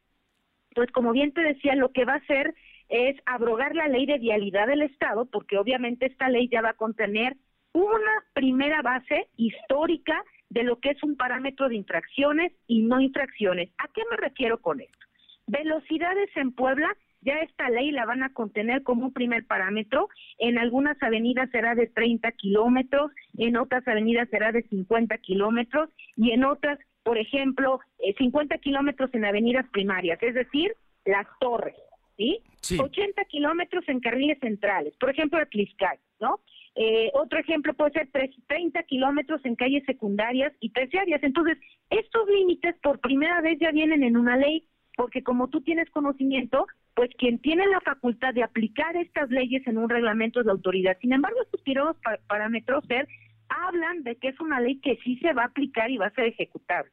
[0.74, 2.54] pues como bien te decía, lo que va a hacer
[2.88, 6.74] es abrogar la ley de vialidad del Estado, porque obviamente esta ley ya va a
[6.74, 7.36] contener
[7.72, 13.70] una primera base histórica de lo que es un parámetro de infracciones y no infracciones.
[13.78, 15.06] ¿A qué me refiero con esto?
[15.46, 20.08] Velocidades en Puebla, ya esta ley la van a contener como un primer parámetro.
[20.38, 26.32] En algunas avenidas será de 30 kilómetros, en otras avenidas será de 50 kilómetros y
[26.32, 27.80] en otras por ejemplo,
[28.16, 30.72] 50 eh, kilómetros en avenidas primarias, es decir,
[31.04, 31.74] las torres,
[32.16, 32.40] ¿sí?
[32.78, 36.40] 80 kilómetros en carriles centrales, por ejemplo, el Tliscay, ¿no?
[36.74, 38.08] Eh, otro ejemplo puede ser
[38.46, 41.22] 30 kilómetros en calles secundarias y terciarias.
[41.22, 41.58] Entonces,
[41.90, 44.64] estos límites por primera vez ya vienen en una ley,
[44.96, 49.78] porque como tú tienes conocimiento, pues quien tiene la facultad de aplicar estas leyes en
[49.78, 50.96] un reglamento de autoridad.
[51.00, 53.08] Sin embargo, estos primeros parámetros ser
[53.48, 56.14] hablan de que es una ley que sí se va a aplicar y va a
[56.14, 56.90] ser ejecutable.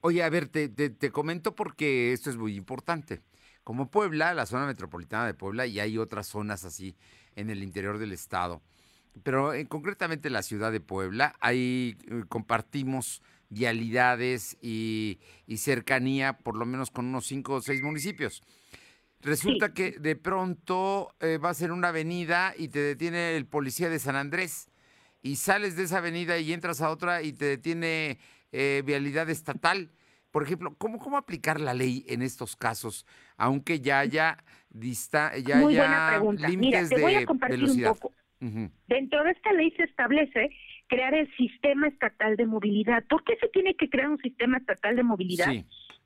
[0.00, 3.20] Oye, a ver, te, te, comento porque esto es muy importante.
[3.64, 6.96] Como Puebla, la zona metropolitana de Puebla, y hay otras zonas así
[7.34, 8.62] en el interior del estado,
[9.22, 15.18] pero en, concretamente la ciudad de Puebla, ahí eh, compartimos vialidades y,
[15.56, 18.42] cercanía, por lo menos con unos cinco o seis municipios.
[19.20, 23.98] Resulta que de pronto eh, vas en una avenida y te detiene el policía de
[23.98, 24.70] San Andrés
[25.22, 28.18] y sales de esa avenida y entras a otra y te detiene
[28.52, 29.90] eh, vialidad estatal.
[30.30, 34.38] Por ejemplo, ¿cómo, ¿cómo aplicar la ley en estos casos, aunque ya haya,
[34.68, 36.48] dista, ya Muy buena pregunta.
[36.48, 38.12] Mira, te voy a compartir un poco.
[38.86, 40.50] Dentro de esta ley se establece
[40.88, 43.04] crear el sistema estatal de movilidad.
[43.08, 45.52] ¿Por qué se tiene que crear un sistema estatal de movilidad?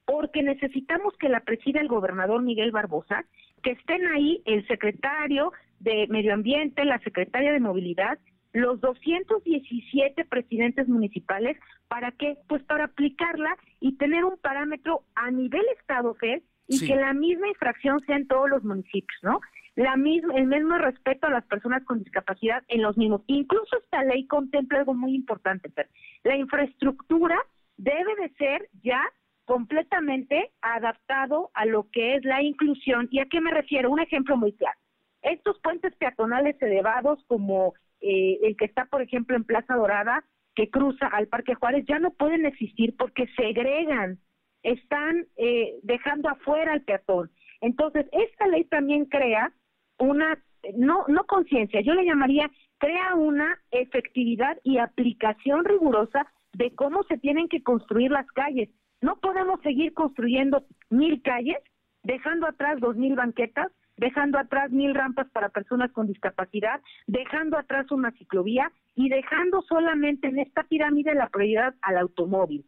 [0.04, 3.24] Porque necesitamos que la presida el gobernador Miguel Barbosa,
[3.62, 8.18] que estén ahí el secretario de Medio Ambiente, la secretaria de Movilidad
[8.52, 11.56] los 217 presidentes municipales,
[11.88, 12.36] ¿para qué?
[12.48, 17.48] Pues para aplicarla y tener un parámetro a nivel Estado, FED, y que la misma
[17.48, 19.40] infracción sea en todos los municipios, ¿no?
[19.76, 23.22] La misma, el mismo respeto a las personas con discapacidad en los mismos.
[23.26, 25.88] Incluso esta ley contempla algo muy importante, Fer.
[26.24, 27.38] La infraestructura
[27.76, 29.02] debe de ser ya
[29.44, 33.08] completamente adaptado a lo que es la inclusión.
[33.10, 33.90] ¿Y a qué me refiero?
[33.90, 34.78] Un ejemplo muy claro.
[35.22, 40.70] Estos puentes peatonales elevados como eh, el que está, por ejemplo, en Plaza Dorada, que
[40.70, 44.18] cruza al Parque Juárez, ya no pueden existir porque segregan,
[44.62, 47.30] están eh, dejando afuera al peatón.
[47.60, 49.52] Entonces, esta ley también crea
[50.00, 50.42] una,
[50.76, 57.18] no, no conciencia, yo le llamaría, crea una efectividad y aplicación rigurosa de cómo se
[57.18, 58.68] tienen que construir las calles.
[59.00, 61.58] No podemos seguir construyendo mil calles,
[62.02, 67.90] dejando atrás dos mil banquetas, dejando atrás mil rampas para personas con discapacidad, dejando atrás
[67.92, 72.64] una ciclovía y dejando solamente en esta pirámide la prioridad al automóvil.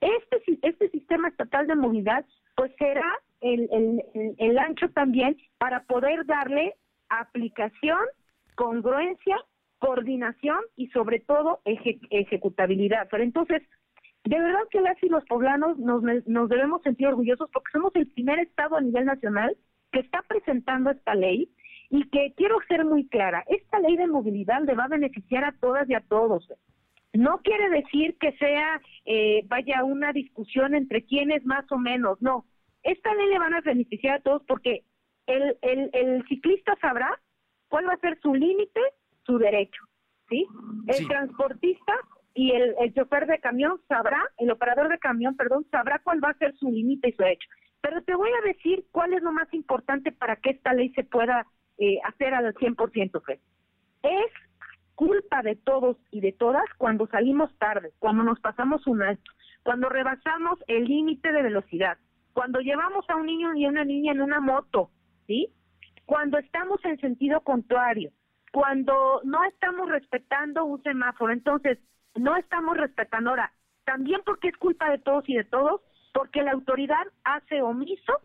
[0.00, 2.24] Este, este sistema estatal de movilidad
[2.56, 6.74] pues será el, el, el ancho también para poder darle
[7.08, 7.98] aplicación,
[8.54, 9.36] congruencia,
[9.78, 13.08] coordinación y sobre todo ejecutabilidad.
[13.10, 13.62] Pero entonces,
[14.24, 18.06] de verdad que las y los poblanos nos, nos debemos sentir orgullosos porque somos el
[18.08, 19.56] primer estado a nivel nacional
[19.90, 21.50] que está presentando esta ley
[21.88, 25.56] y que quiero ser muy clara, esta ley de movilidad le va a beneficiar a
[25.60, 26.46] todas y a todos.
[27.12, 32.44] No quiere decir que sea, eh, vaya, una discusión entre quiénes más o menos, no.
[32.82, 34.84] Esta ley le van a beneficiar a todos porque
[35.26, 37.20] el, el, el ciclista sabrá
[37.68, 38.80] cuál va a ser su límite,
[39.24, 39.82] su derecho,
[40.28, 40.46] ¿sí?
[40.88, 41.94] El transportista
[42.34, 46.30] y el, el chofer de camión sabrá, el operador de camión, perdón, sabrá cuál va
[46.30, 47.48] a ser su límite y su derecho.
[47.80, 51.04] Pero te voy a decir cuál es lo más importante para que esta ley se
[51.04, 51.46] pueda
[51.78, 53.40] eh, hacer al 100%, Fred.
[54.02, 54.32] Es
[54.94, 59.30] culpa de todos y de todas cuando salimos tarde, cuando nos pasamos un alto,
[59.62, 61.96] cuando rebasamos el límite de velocidad,
[62.40, 64.90] cuando llevamos a un niño y a una niña en una moto,
[65.26, 65.52] ¿sí?
[66.06, 68.12] Cuando estamos en sentido contrario,
[68.50, 71.34] cuando no estamos respetando un semáforo.
[71.34, 71.76] Entonces,
[72.14, 73.52] no estamos respetando ahora,
[73.84, 75.82] también porque es culpa de todos y de todos,
[76.14, 78.22] porque la autoridad hace omiso,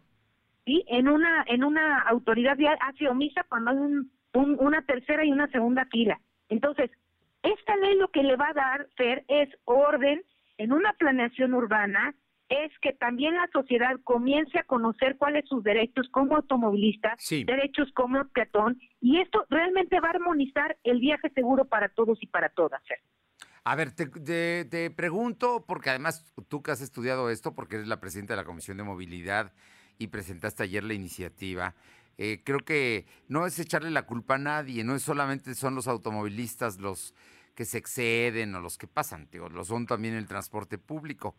[0.64, 0.86] ¿sí?
[0.88, 2.58] En una, en una autoridad
[2.88, 6.22] hace omisa cuando hay un, una tercera y una segunda fila.
[6.48, 6.90] Entonces,
[7.44, 10.24] esta ley lo que le va a dar, Fer, es orden
[10.58, 12.16] en una planeación urbana,
[12.50, 18.24] es que también la sociedad comience a conocer cuáles sus derechos como automovilista, derechos como
[18.30, 22.82] peatón, y esto realmente va a armonizar el viaje seguro para todos y para todas.
[23.64, 28.34] A ver, te, pregunto, porque además tú que has estudiado esto, porque eres la presidenta
[28.34, 29.54] de la Comisión de Movilidad
[29.98, 31.74] y presentaste ayer la iniciativa,
[32.18, 35.88] eh, creo que no es echarle la culpa a nadie, no es solamente son los
[35.88, 37.14] automovilistas los
[37.56, 41.36] que se exceden o los que pasan, tío, lo son también el transporte público,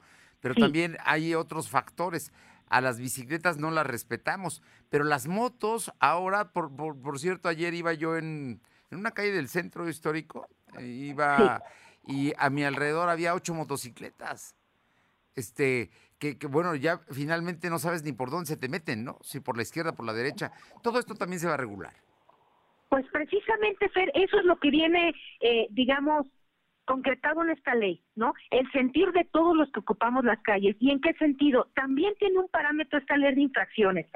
[0.47, 2.33] pero también hay otros factores.
[2.69, 7.93] A las bicicletas no las respetamos, pero las motos, ahora, por, por, cierto, ayer iba
[7.95, 8.61] yo en,
[8.93, 10.47] en, una calle del centro histórico,
[10.79, 11.65] eh, iba
[12.07, 14.55] y a mi alrededor había ocho motocicletas.
[15.35, 15.91] Este,
[16.21, 19.19] que, bueno, ya finalmente no sabes ni por dónde se te meten, ¿no?
[19.23, 20.53] Si por la izquierda, por la derecha.
[20.81, 21.95] Todo esto también se va a regular.
[22.89, 26.29] Pues precisamente, Fer, eso es lo que viene, eh, digamos,
[26.87, 28.33] concretado en esta ley, ¿no?
[28.51, 30.77] El sentir de todos los que ocupamos las calles.
[30.81, 31.69] ¿Y en qué sentido?
[31.75, 34.07] También tiene un parámetro esta ley de infracciones.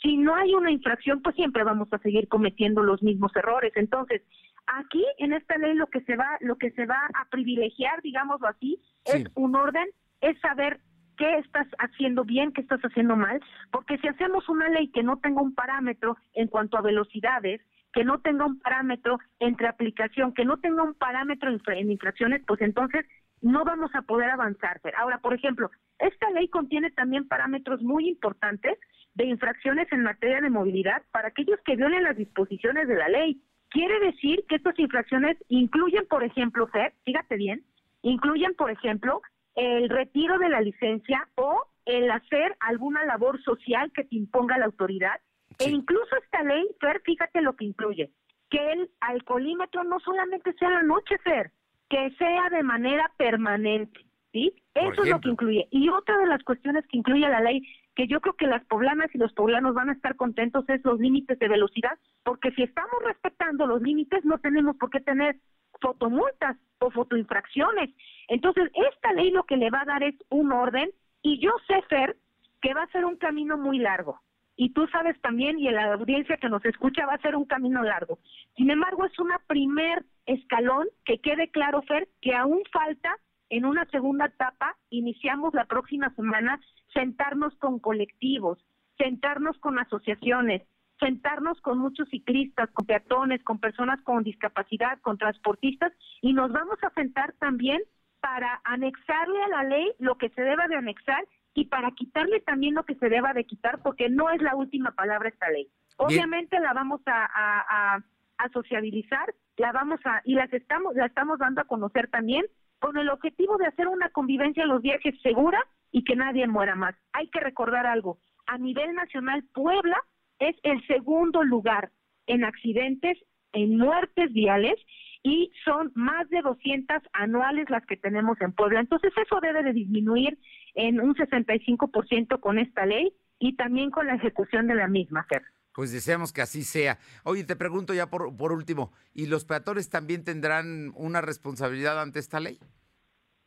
[0.00, 3.72] Si no hay una infracción, pues siempre vamos a seguir cometiendo los mismos errores.
[3.74, 4.22] Entonces,
[4.66, 8.48] Aquí en esta ley lo que se va lo que se va a privilegiar, digámoslo
[8.48, 9.86] así, es un orden,
[10.20, 10.80] es saber
[11.18, 13.40] qué estás haciendo bien, qué estás haciendo mal,
[13.70, 17.60] porque si hacemos una ley que no tenga un parámetro en cuanto a velocidades,
[17.94, 22.60] que no tenga un parámetro entre aplicación, que no tenga un parámetro en, infracciones, pues
[22.60, 23.06] entonces
[23.40, 24.80] no vamos a poder avanzar.
[24.98, 28.78] Ahora, por ejemplo, esta ley contiene también parámetros muy importantes
[29.14, 33.40] de infracciones en materia de movilidad para aquellos que violen las disposiciones de la ley.
[33.68, 37.64] Quiere decir que estas infracciones incluyen, por ejemplo, Fer, fíjate bien,
[38.02, 39.22] incluyen, por ejemplo,
[39.54, 44.64] el retiro de la licencia o el hacer alguna labor social que te imponga la
[44.64, 45.20] autoridad.
[45.58, 48.10] E incluso esta ley, Fer, fíjate lo que incluye,
[48.50, 51.52] que el alcoholímetro no solamente sea la noche, Fer,
[51.88, 54.00] que sea de manera permanente,
[54.32, 54.54] ¿sí?
[54.74, 55.68] Eso es lo que incluye.
[55.70, 57.62] Y otra de las cuestiones que incluye la ley
[57.94, 60.98] que yo creo que las poblanas y los poblanos van a estar contentos es los
[60.98, 65.36] límites de velocidad, porque si estamos respetando los límites no tenemos por qué tener
[65.80, 67.90] fotomultas o fotoinfracciones.
[68.28, 70.90] Entonces, esta ley lo que le va a dar es un orden
[71.22, 72.16] y yo sé, Fer,
[72.60, 74.20] que va a ser un camino muy largo.
[74.56, 77.82] Y tú sabes también, y la audiencia que nos escucha, va a ser un camino
[77.82, 78.18] largo.
[78.56, 83.16] Sin embargo, es una primer escalón que quede claro, Fer, que aún falta
[83.50, 86.60] en una segunda etapa, iniciamos la próxima semana,
[86.92, 88.58] sentarnos con colectivos,
[88.96, 90.62] sentarnos con asociaciones,
[91.00, 95.92] sentarnos con muchos ciclistas, con peatones, con personas con discapacidad, con transportistas,
[96.22, 97.80] y nos vamos a sentar también
[98.20, 101.24] para anexarle a la ley lo que se deba de anexar
[101.54, 104.90] y para quitarle también lo que se deba de quitar, porque no es la última
[104.92, 105.68] palabra esta ley.
[105.96, 108.02] Obviamente la vamos a, a,
[108.38, 112.44] a, sociabilizar, la vamos a, y las estamos, la estamos dando a conocer también,
[112.80, 116.74] con el objetivo de hacer una convivencia en los viajes segura y que nadie muera
[116.74, 116.96] más.
[117.12, 119.96] Hay que recordar algo, a nivel nacional Puebla
[120.38, 121.90] es el segundo lugar
[122.26, 123.18] en accidentes,
[123.52, 124.74] en muertes viales
[125.22, 128.80] y son más de 200 anuales las que tenemos en Puebla.
[128.80, 130.38] Entonces eso debe de disminuir
[130.74, 135.42] en un 65% con esta ley y también con la ejecución de la misma, Fer.
[135.72, 136.98] Pues deseamos que así sea.
[137.24, 142.20] Oye, te pregunto ya por, por último, ¿y los peatones también tendrán una responsabilidad ante
[142.20, 142.58] esta ley?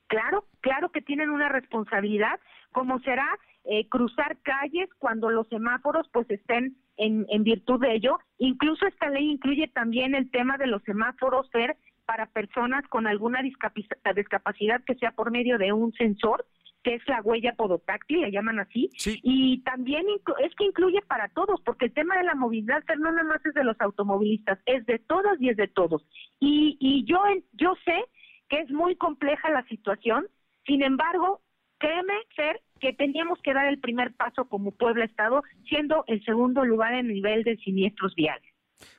[0.08, 2.40] Claro, claro que tienen una responsabilidad,
[2.72, 3.28] como será
[3.64, 8.20] eh, cruzar calles cuando los semáforos pues estén en, en virtud de ello.
[8.38, 13.42] Incluso esta ley incluye también el tema de los semáforos ser para personas con alguna
[13.42, 16.46] discapacidad que sea por medio de un sensor
[16.88, 18.90] que es la huella podotáctil, le llaman así,
[19.22, 20.06] y también
[20.40, 23.54] es que incluye para todos, porque el tema de la movilidad no nada más es
[23.56, 26.08] de los automovilistas, es de todas y es de todos.
[26.40, 27.20] Y, y yo,
[27.52, 28.06] yo sé
[28.48, 30.28] que es muy compleja la situación,
[30.66, 31.42] sin embargo,
[31.78, 36.64] créeme, Fer, que teníamos que dar el primer paso como Puebla Estado, siendo el segundo
[36.64, 38.47] lugar en nivel de siniestros viales.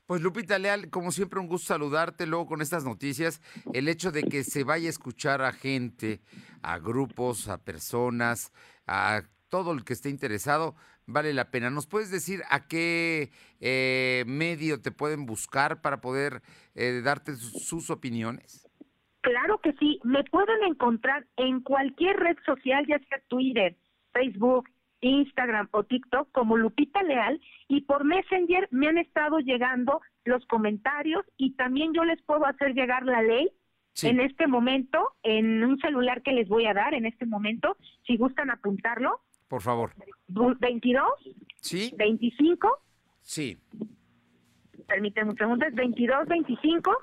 [0.06, 3.42] Pues Lupita Leal, como siempre un gusto saludarte luego con estas noticias.
[3.72, 6.20] El hecho de que se vaya a escuchar a gente,
[6.62, 8.52] a grupos, a personas,
[8.86, 10.74] a todo el que esté interesado,
[11.06, 11.70] vale la pena.
[11.70, 16.42] ¿Nos puedes decir a qué eh, medio te pueden buscar para poder
[16.74, 18.68] eh, darte sus opiniones?
[19.20, 23.76] Claro que sí, me pueden encontrar en cualquier red social, ya sea Twitter,
[24.12, 24.68] Facebook,
[25.00, 31.24] Instagram o TikTok como Lupita Leal y por Messenger me han estado llegando los comentarios
[31.36, 33.50] y también yo les puedo hacer llegar la ley
[34.02, 37.76] en este momento en un celular que les voy a dar en este momento,
[38.06, 39.20] si gustan apuntarlo.
[39.48, 39.92] Por favor.
[40.28, 41.04] 22.
[41.60, 41.92] Sí.
[41.96, 42.80] 25.
[43.22, 43.58] Sí.
[44.86, 46.96] Permíteme un segundo, 22, 25.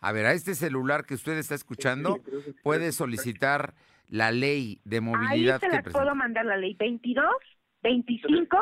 [0.00, 2.20] A ver, a este celular que usted está escuchando
[2.62, 3.74] puede solicitar
[4.08, 5.60] la ley de movilidad.
[5.62, 7.24] Ahí se las puedo mandar la ley 22,
[7.82, 8.58] 25.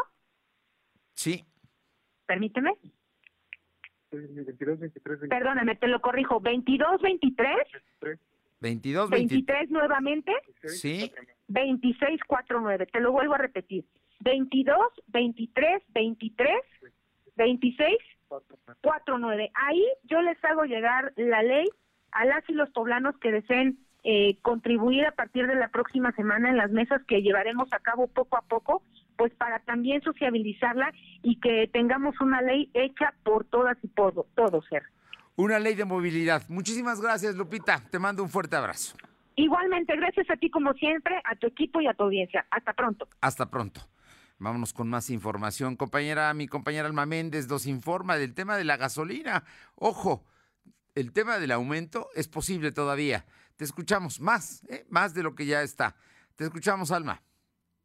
[1.15, 1.45] Sí.
[2.27, 2.75] Permíteme.
[5.29, 6.41] Perdóname, te lo corrijo.
[6.41, 7.57] 22, 23.
[8.61, 10.33] 22, 23 nuevamente.
[10.67, 11.13] Sí.
[11.49, 12.87] 26, 49.
[12.87, 13.85] Te lo vuelvo a repetir.
[14.21, 14.77] 22,
[15.09, 16.51] 23, 23,
[17.37, 17.97] 26,
[18.81, 19.51] 49.
[19.55, 21.69] Ahí yo les hago llegar la ley
[22.13, 26.51] a las y los poblanos que deseen eh, contribuir a partir de la próxima semana
[26.51, 28.83] en las mesas que llevaremos a cabo poco a poco,
[29.17, 30.93] pues para también sociabilizarla
[31.23, 34.83] y que tengamos una ley hecha por todas y por todos, ser.
[35.37, 36.43] Una ley de movilidad.
[36.49, 37.83] Muchísimas gracias, Lupita.
[37.91, 38.97] Te mando un fuerte abrazo.
[39.37, 42.47] Igualmente, gracias a ti como siempre, a tu equipo y a tu audiencia.
[42.51, 43.09] Hasta pronto.
[43.21, 43.81] Hasta pronto.
[44.39, 45.77] Vámonos con más información.
[45.77, 49.45] Compañera, mi compañera Alma Méndez nos informa del tema de la gasolina.
[49.77, 50.25] Ojo,
[50.95, 53.25] el tema del aumento es posible todavía.
[53.57, 54.85] Te escuchamos más, ¿eh?
[54.89, 55.95] más de lo que ya está.
[56.37, 57.23] Te escuchamos, Alma.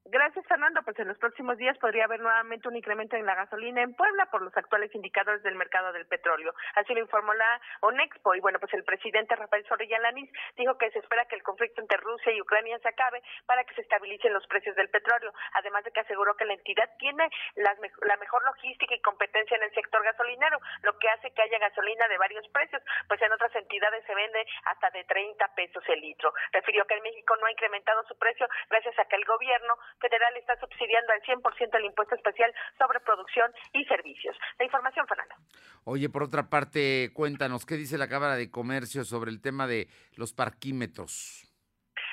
[0.06, 0.79] Gracias, Fernando.
[0.90, 4.26] Pues en los próximos días podría haber nuevamente un incremento en la gasolina en Puebla
[4.32, 6.52] por los actuales indicadores del mercado del petróleo.
[6.74, 8.34] Así lo informó la ONEXPO.
[8.34, 11.80] Y bueno, pues el presidente Rafael Sorella Lanís dijo que se espera que el conflicto
[11.80, 15.32] entre Rusia y Ucrania se acabe para que se estabilicen los precios del petróleo.
[15.54, 19.74] Además de que aseguró que la entidad tiene la mejor logística y competencia en el
[19.76, 24.04] sector gasolinero, lo que hace que haya gasolina de varios precios, pues en otras entidades
[24.08, 26.34] se vende hasta de 30 pesos el litro.
[26.52, 30.36] Refirió que en México no ha incrementado su precio gracias a que el gobierno federal
[30.36, 34.36] está subsidiando al 100% el impuesto especial sobre producción y servicios.
[34.58, 35.36] La información, Fernando.
[35.84, 39.88] Oye, por otra parte, cuéntanos, ¿qué dice la Cámara de Comercio sobre el tema de
[40.16, 41.49] los parquímetros?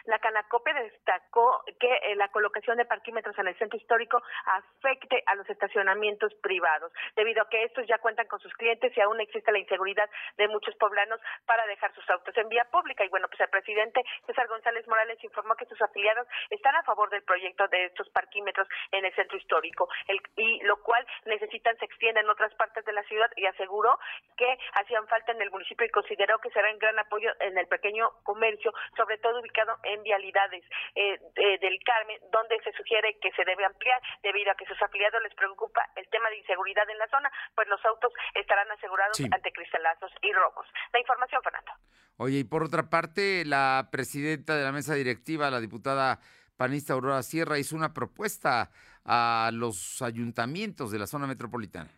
[0.06, 5.34] La Canacope destacó que eh, la colocación de parquímetros en el centro histórico afecte a
[5.34, 9.52] los estacionamientos privados, debido a que estos ya cuentan con sus clientes y aún existe
[9.52, 13.04] la inseguridad de muchos poblanos para dejar sus autos en vía pública.
[13.04, 17.10] Y bueno, pues el presidente César González Morales informó que sus afiliados están a favor
[17.10, 19.88] del proyecto de estos parquímetros en el centro histórico,
[20.36, 23.98] y lo cual necesitan se extienda en otras partes de la ciudad y aseguró
[24.36, 27.66] que hacían falta en el municipio y consideró que será un gran apoyo en el
[27.66, 31.18] pequeño comercio, sobre todo ubicado en vialidades eh,
[31.60, 35.34] del Carmen, donde se sugiere que se debe ampliar debido a que sus afiliados les
[35.34, 40.12] preocupa el tema de inseguridad en la zona, pues los autos estarán asegurados ante cristalazos
[40.22, 40.66] y robos.
[40.92, 41.72] La información, Fernando.
[42.18, 46.18] Oye, y por otra parte, la presidenta de la mesa directiva, la diputada
[46.56, 48.70] panista Aurora Sierra, hizo una propuesta
[49.04, 51.90] a los ayuntamientos de la zona metropolitana.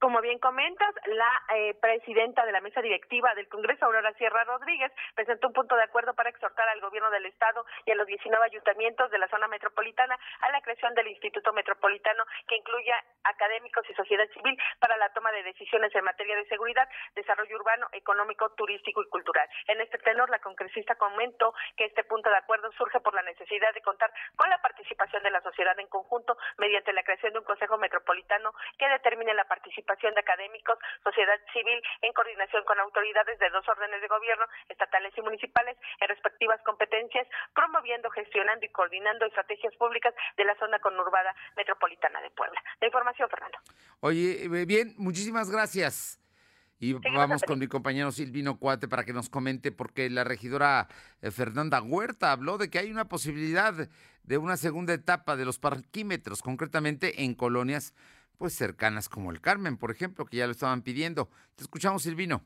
[0.00, 4.90] Como bien comentas, la eh, presidenta de la mesa directiva del Congreso, Aurora Sierra Rodríguez,
[5.14, 8.42] presentó un punto de acuerdo para exhortar al gobierno del Estado y a los 19
[8.42, 12.94] ayuntamientos de la zona metropolitana a la creación del Instituto Metropolitano que incluya
[13.24, 17.86] académicos y sociedad civil para la toma de decisiones en materia de seguridad, desarrollo urbano,
[17.92, 19.46] económico, turístico y cultural.
[19.68, 23.74] En este tenor, la congresista comentó que este punto de acuerdo surge por la necesidad
[23.74, 27.44] de contar con la participación de la sociedad en conjunto mediante la creación de un
[27.44, 33.38] Consejo Metropolitano que determine la participación participación de académicos, sociedad civil, en coordinación con autoridades
[33.38, 39.26] de dos órdenes de gobierno, estatales y municipales, en respectivas competencias, promoviendo, gestionando y coordinando
[39.26, 42.60] estrategias públicas de la zona conurbada metropolitana de Puebla.
[42.80, 43.58] La información, Fernando.
[44.00, 46.18] Oye, eh, bien, muchísimas gracias.
[46.82, 50.88] Y vamos con mi compañero Silvino Cuate para que nos comente, porque la regidora
[51.20, 53.74] eh, Fernanda Huerta habló de que hay una posibilidad
[54.22, 57.92] de una segunda etapa de los parquímetros, concretamente en colonias
[58.40, 61.28] pues cercanas como el Carmen, por ejemplo, que ya lo estaban pidiendo.
[61.56, 62.42] Te escuchamos, Silvino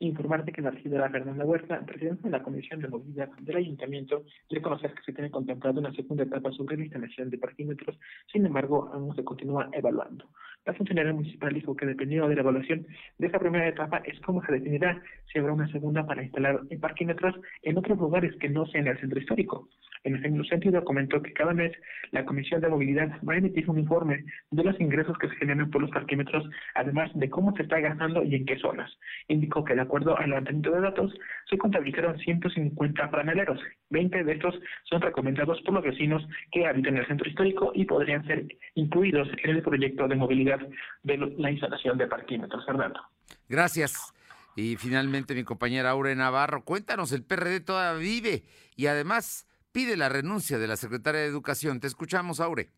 [0.00, 4.60] informarte que la regidora Fernanda Huerta, presidenta de la Comisión de Movilidad del Ayuntamiento, dio
[4.60, 7.98] conocer que se tiene contemplado una segunda etapa sobre la instalación de parquímetros,
[8.30, 10.28] sin embargo, aún se continúa evaluando.
[10.66, 12.86] La funcionaria municipal dijo que dependiendo de la evaluación
[13.18, 17.34] de esta primera etapa es cómo se definirá si habrá una segunda para instalar parquímetros
[17.62, 19.68] en otros lugares que no sean el centro histórico.
[20.04, 21.72] En ese mismo sentido, comentó que cada mes
[22.12, 25.70] la Comisión de Movilidad va a emitir un informe de los ingresos que se generan
[25.70, 28.90] por los parquímetros, además de cómo se está gastando y en qué zonas.
[29.28, 31.14] Indicó que de acuerdo al levantamiento de datos,
[31.48, 33.60] se contabilizaron 150 paneleros.
[33.90, 38.26] 20 de estos son recomendados por los vecinos que habitan el centro histórico y podrían
[38.26, 38.44] ser
[38.74, 40.53] incluidos en el proyecto de movilidad
[41.02, 42.64] de la instalación de parquímetros.
[42.64, 43.00] Fernando.
[43.48, 44.12] Gracias.
[44.56, 48.44] Y finalmente mi compañera Aure Navarro, cuéntanos, el PRD todavía vive
[48.76, 51.80] y además pide la renuncia de la secretaria de Educación.
[51.80, 52.70] Te escuchamos, Aure.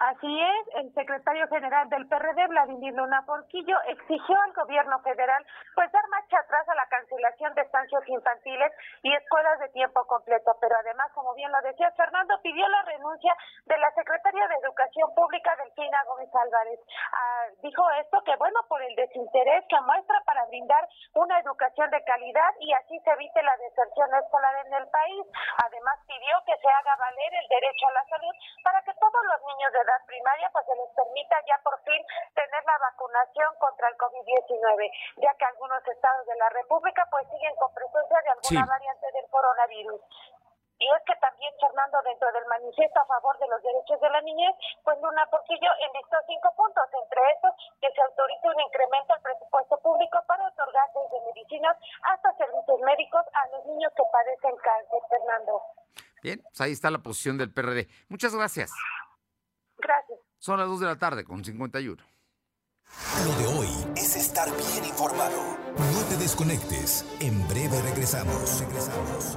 [0.00, 5.90] Así es, el secretario general del PRD, Vladimir Luna Porquillo, exigió al gobierno federal pues
[5.92, 8.72] dar marcha atrás a la cancelación de estancias infantiles
[9.02, 13.36] y escuelas de tiempo completo, pero además, como bien lo decía Fernando, pidió la renuncia
[13.66, 16.80] de la secretaria de Educación Pública, Delfina Gómez Álvarez.
[17.12, 22.02] Ah, dijo esto que, bueno, por el desinterés que muestra para brindar una educación de
[22.04, 25.26] calidad y así se evite la deserción escolar en el país.
[25.64, 29.40] Además, pidió que se haga valer el derecho a la salud para que todos los
[29.54, 32.02] niños de edad primaria, pues se les permita ya por fin
[32.34, 34.90] tener la vacunación contra el COVID-19,
[35.22, 39.28] ya que algunos estados de la República pues siguen con presencia de alguna variante del
[39.30, 40.00] coronavirus.
[40.78, 44.20] Y es que también, Fernando, dentro del manifiesto a favor de los derechos de la
[44.20, 49.22] niñez, pues Luna Portillo enlistó cinco puntos, entre estos que se autorice un incremento al
[49.22, 55.00] presupuesto público para otorgar desde medicinas hasta servicios médicos a los niños que padecen cáncer,
[55.08, 55.62] Fernando.
[56.22, 57.86] Bien, pues ahí está la posición del PRD.
[58.08, 58.72] Muchas gracias.
[59.84, 60.18] Gracias.
[60.38, 62.02] Son las 2 de la tarde con 51.
[63.26, 65.56] Lo de hoy es estar bien informado.
[65.92, 67.04] No te desconectes.
[67.20, 68.60] En breve regresamos.
[68.60, 69.36] Regresamos.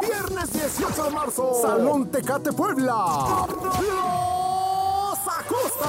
[0.00, 3.46] Viernes 18 de marzo, Salón Tecate Puebla.
[3.48, 5.88] Los Acosta.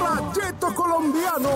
[0.00, 1.48] Rayeto Colombiano.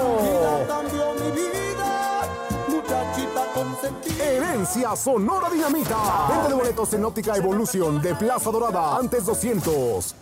[4.20, 6.28] Herencia Sonora Dinamita.
[6.28, 8.96] Vende de boletos en Óptica Evolución de Plaza Dorada.
[8.96, 10.14] Antes 200.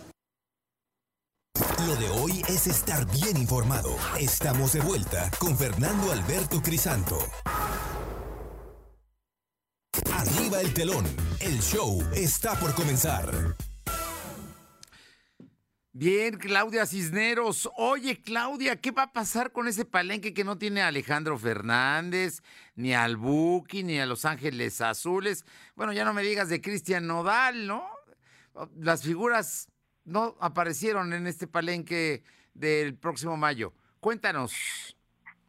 [1.87, 3.89] Lo de hoy es estar bien informado.
[4.19, 7.17] Estamos de vuelta con Fernando Alberto Crisanto.
[10.59, 11.05] El telón.
[11.39, 13.55] El show está por comenzar.
[15.93, 17.69] Bien, Claudia Cisneros.
[17.77, 22.41] Oye, Claudia, ¿qué va a pasar con ese palenque que no tiene a Alejandro Fernández,
[22.75, 25.45] ni al Buki, ni a Los Ángeles Azules?
[25.75, 27.85] Bueno, ya no me digas de Cristian Nodal, ¿no?
[28.77, 29.69] Las figuras
[30.03, 32.23] no aparecieron en este palenque
[32.53, 33.73] del próximo mayo.
[33.99, 34.53] Cuéntanos.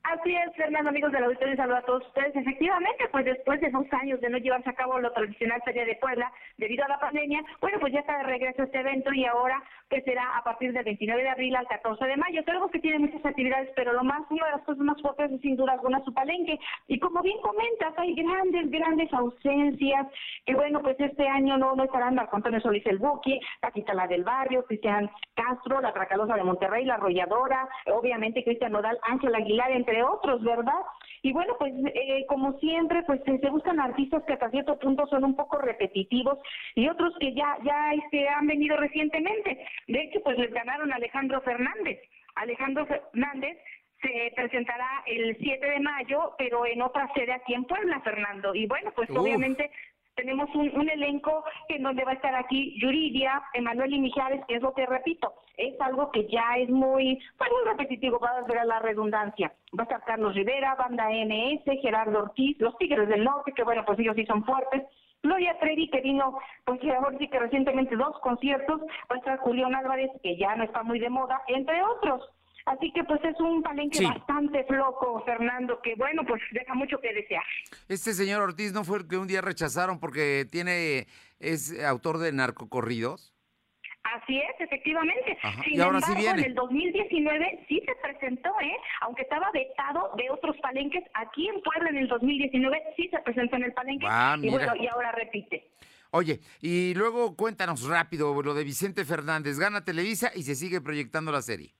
[0.04, 2.34] Así es, Fernando, amigos de la auditorio, saludo a todos ustedes.
[2.34, 5.94] Efectivamente, pues después de dos años de no llevarse a cabo la tradicional Feria de
[5.96, 9.62] Puebla debido a la pandemia, bueno, pues ya está de regreso este evento y ahora
[9.92, 12.42] que será a partir del 29 de abril al 14 de mayo.
[12.46, 15.40] Sabemos que tiene muchas actividades, pero lo más, una de las cosas más fuertes es
[15.42, 16.58] sin duda alguna su palenque.
[16.88, 20.06] Y como bien comentas, hay grandes, grandes ausencias,
[20.46, 24.06] que bueno, pues este año no, no estarán Marco Antonio Solís el Buki, Paquita la
[24.06, 29.72] del Barrio, Cristian Castro, la Tracalosa de Monterrey, la Arrolladora, obviamente Cristian Nodal, Ángel Aguilar,
[29.72, 30.80] entre otros, ¿verdad?
[31.22, 35.24] Y bueno, pues eh, como siempre, pues se buscan artistas que hasta cierto punto son
[35.24, 36.38] un poco repetitivos
[36.74, 39.64] y otros que ya ya este, han venido recientemente.
[39.86, 42.00] De hecho, pues les ganaron a Alejandro Fernández.
[42.34, 43.56] Alejandro Fernández
[44.02, 48.52] se presentará el 7 de mayo, pero en otra sede aquí en Puebla, Fernando.
[48.54, 49.70] Y bueno, pues obviamente
[50.14, 54.62] tenemos un, elenco en donde va a estar aquí Yuridia, Emanuel y Mijares, que es
[54.62, 58.64] lo que repito, es algo que ya es muy, pues muy repetitivo, va a ver
[58.66, 59.52] la redundancia.
[59.78, 63.84] Va a estar Carlos Rivera, Banda MS, Gerardo Ortiz, los Tigres del Norte, que bueno,
[63.84, 64.82] pues ellos sí son fuertes.
[65.22, 69.74] Gloria Trevi, que vino, pues ahora sí que recientemente dos conciertos, va a estar Julián
[69.74, 72.28] Álvarez, que ya no está muy de moda, entre otros.
[72.66, 77.12] Así que pues es un palenque bastante flojo, Fernando, que bueno, pues deja mucho que
[77.12, 77.42] desear.
[77.88, 81.06] Este señor Ortiz no fue el que un día rechazaron porque tiene
[81.40, 83.32] es autor de narcocorridos.
[84.04, 85.38] Así es, efectivamente.
[85.64, 88.76] Sin embargo, en el 2019 sí se presentó, ¿eh?
[89.02, 93.56] Aunque estaba vetado de otros palenques, aquí en Puebla en el 2019 sí se presentó
[93.56, 94.06] en el palenque.
[94.08, 95.70] Ah, y bueno, y ahora repite.
[96.10, 99.58] Oye, y luego cuéntanos rápido lo de Vicente Fernández.
[99.58, 101.72] Gana Televisa y se sigue proyectando la serie.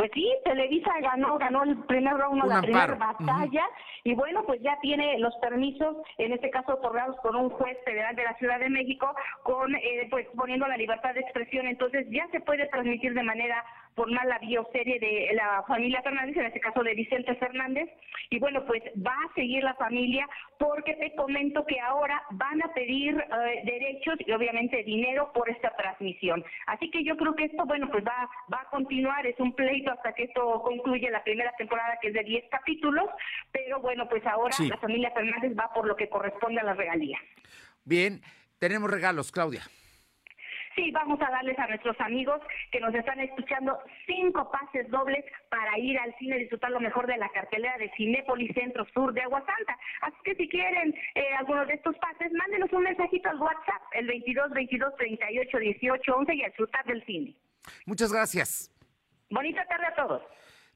[0.00, 3.68] Pues sí, Televisa ganó, ganó el primer round, la primera batalla,
[4.02, 8.16] y bueno, pues ya tiene los permisos, en este caso otorgados por un juez federal
[8.16, 12.26] de la Ciudad de México, con eh, pues poniendo la libertad de expresión, entonces ya
[12.28, 13.62] se puede transmitir de manera
[14.00, 17.90] formal la bioserie de la familia Fernández, en este caso de Vicente Fernández,
[18.30, 20.26] y bueno, pues va a seguir la familia
[20.58, 25.76] porque te comento que ahora van a pedir eh, derechos y obviamente dinero por esta
[25.76, 26.42] transmisión.
[26.66, 29.92] Así que yo creo que esto, bueno, pues va, va a continuar, es un pleito
[29.92, 33.04] hasta que esto concluye la primera temporada que es de 10 capítulos,
[33.52, 37.18] pero bueno, pues ahora la familia Fernández va por lo que corresponde a la regalía.
[37.84, 38.22] Bien,
[38.58, 39.60] tenemos regalos, Claudia.
[40.74, 42.40] Sí, vamos a darles a nuestros amigos
[42.70, 47.06] que nos están escuchando cinco pases dobles para ir al cine y disfrutar lo mejor
[47.06, 49.76] de la cartelera de Cinépolis Centro Sur de Aguasanta.
[50.02, 54.06] Así que si quieren eh, algunos de estos pases, mándenos un mensajito al WhatsApp, el
[54.06, 57.34] 22 22 38 18 11 y a disfrutar del cine.
[57.86, 58.70] Muchas gracias.
[59.28, 60.22] Bonita tarde a todos.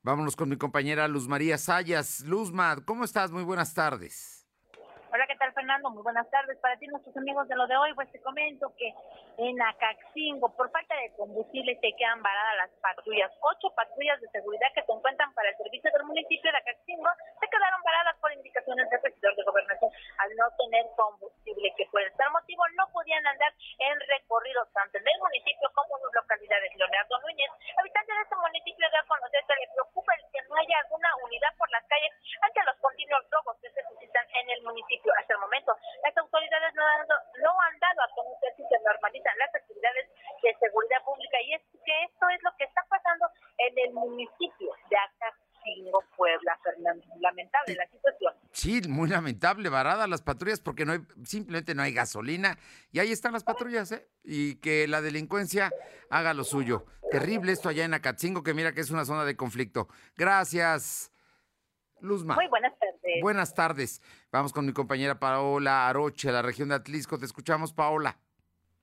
[0.03, 2.25] Vámonos con mi compañera Luz María Sayas.
[2.27, 3.31] Luzma, ¿cómo estás?
[3.31, 4.34] Muy buenas tardes.
[5.15, 5.95] Hola, ¿qué tal, Fernando?
[5.95, 6.59] Muy buenas tardes.
[6.59, 8.91] Para ti, nuestros amigos de lo de hoy, pues te comento que
[9.39, 13.31] en Acaxingo, por falta de combustible, se quedan varadas las patrullas.
[13.39, 17.07] Ocho patrullas de seguridad que se encuentran para el servicio del municipio de Acaxingo
[17.39, 22.03] se quedaron varadas por indicaciones del presidente de gobernación al no tener combustible, que por
[22.19, 26.75] tal motivo no podían andar en recorrido tanto en el municipio como en sus localidades.
[26.75, 30.59] Leonardo Núñez, habitante de este municipio, de a conocer que le preocupa el que no
[30.59, 32.11] haya alguna unidad por las calles
[32.43, 35.13] ante los continuos robos que se suscitan en el municipio.
[35.19, 38.79] Hasta el momento, las autoridades no han dado, no han dado a conocer si se
[38.81, 40.09] normalizan las actividades
[40.43, 44.73] de seguridad pública y es que esto es lo que está pasando en el municipio
[44.89, 47.05] de Acaxingo, Puebla, Fernando.
[47.21, 48.35] Lamentable la situación.
[48.65, 52.59] Sí, muy lamentable, varada las patrullas porque no hay, simplemente no hay gasolina
[52.93, 54.09] y ahí están las patrullas, ¿eh?
[54.23, 55.71] Y que la delincuencia
[56.09, 56.87] haga lo suyo.
[57.11, 59.89] Terrible esto allá en Acatzingo, que mira que es una zona de conflicto.
[60.17, 61.13] Gracias,
[62.01, 62.37] Luzma.
[62.37, 63.21] Muy buenas tardes.
[63.21, 64.01] Buenas tardes.
[64.33, 67.19] Vamos con mi compañera Paola Aroche, la región de Atlisco.
[67.19, 68.19] Te escuchamos, Paola.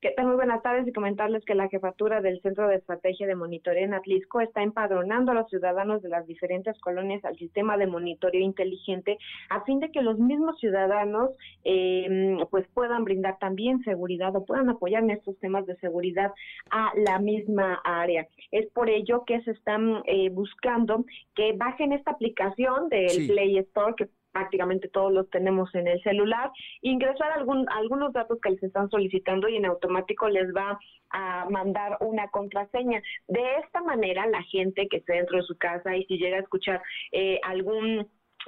[0.01, 0.25] ¿Qué tal?
[0.25, 3.93] Muy buenas tardes y comentarles que la jefatura del Centro de Estrategia de Monitoreo en
[3.93, 9.19] Atlisco está empadronando a los ciudadanos de las diferentes colonias al sistema de monitoreo inteligente
[9.51, 11.29] a fin de que los mismos ciudadanos
[11.65, 16.33] eh, pues puedan brindar también seguridad o puedan apoyar en estos temas de seguridad
[16.71, 18.27] a la misma área.
[18.49, 23.93] Es por ello que se están eh, buscando que bajen esta aplicación del Play Store
[23.95, 26.51] que prácticamente todos los tenemos en el celular,
[26.81, 30.79] ingresar algún, algunos datos que les están solicitando y en automático les va
[31.09, 33.01] a mandar una contraseña.
[33.27, 36.41] De esta manera, la gente que esté dentro de su casa y si llega a
[36.41, 38.07] escuchar eh, algún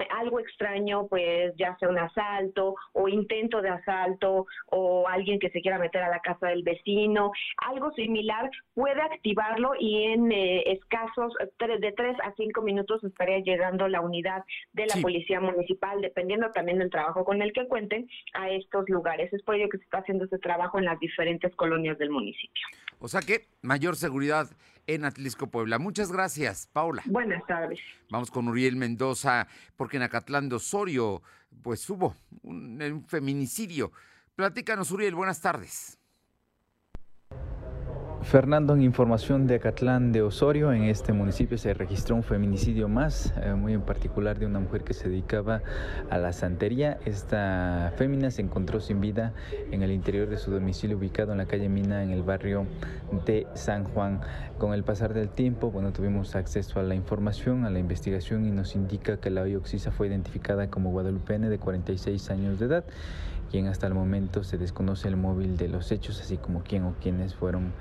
[0.09, 5.61] algo extraño, pues ya sea un asalto o intento de asalto o alguien que se
[5.61, 11.33] quiera meter a la casa del vecino, algo similar, puede activarlo y en eh, escasos
[11.59, 16.79] de tres a cinco minutos estaría llegando la unidad de la policía municipal, dependiendo también
[16.79, 19.31] del trabajo con el que cuenten a estos lugares.
[19.33, 22.67] Es por ello que se está haciendo este trabajo en las diferentes colonias del municipio.
[22.99, 24.47] O sea que mayor seguridad
[24.87, 25.79] en Atlisco, Puebla.
[25.79, 27.03] Muchas gracias, Paula.
[27.05, 27.79] Buenas tardes.
[28.09, 31.21] Vamos con Uriel Mendoza, porque en Acatlán de Osorio,
[31.61, 33.91] pues hubo un, un feminicidio.
[34.35, 35.99] Platícanos, Uriel, buenas tardes.
[38.23, 43.33] Fernando, en información de Acatlán de Osorio, en este municipio se registró un feminicidio más,
[43.41, 45.61] eh, muy en particular de una mujer que se dedicaba
[46.09, 46.97] a la santería.
[47.05, 49.33] Esta fémina se encontró sin vida
[49.71, 52.65] en el interior de su domicilio ubicado en la calle Mina, en el barrio
[53.25, 54.21] de San Juan.
[54.57, 58.51] Con el pasar del tiempo, bueno, tuvimos acceso a la información, a la investigación y
[58.51, 62.85] nos indica que la bioxisa fue identificada como Guadalupe N de 46 años de edad
[63.53, 66.95] quien hasta el momento se desconoce el móvil de los hechos, así como quién o
[66.99, 67.71] quiénes fueron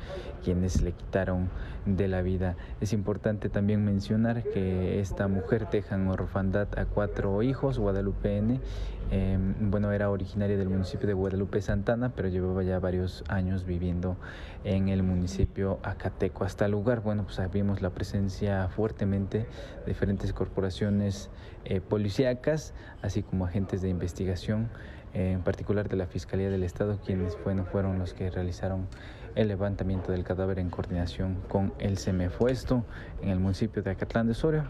[0.45, 1.49] quienes le quitaron
[1.87, 2.57] de la vida.
[2.83, 8.61] Es importante también mencionar que esta mujer deja en orfandad a cuatro hijos, Guadalupe N.
[9.11, 14.19] Em, bueno, era originaria del municipio de Guadalupe Santana, pero llevaba ya varios años viviendo
[14.65, 16.45] en el municipio Acateco.
[16.45, 21.31] Hasta el lugar, bueno, pues vimos la presencia fuertemente de diferentes corporaciones
[21.65, 24.69] eh, policíacas, así como agentes de investigación,
[25.15, 28.89] en particular de la Fiscalía del Estado, quienes bueno, fueron los que realizaron
[29.35, 32.85] el levantamiento del cadáver en coordinación con el Semefuesto
[33.23, 34.69] en el municipio de Acatlán de Soria.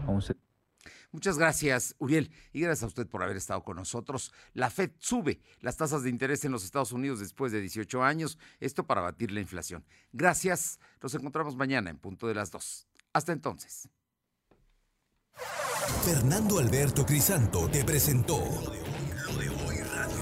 [1.11, 4.33] Muchas gracias, Uriel, y gracias a usted por haber estado con nosotros.
[4.53, 8.39] La Fed sube las tasas de interés en los Estados Unidos después de 18 años,
[8.59, 9.85] esto para batir la inflación.
[10.11, 12.87] Gracias, nos encontramos mañana en punto de las 2.
[13.13, 13.89] Hasta entonces.
[16.03, 18.39] Fernando Alberto Crisanto te presentó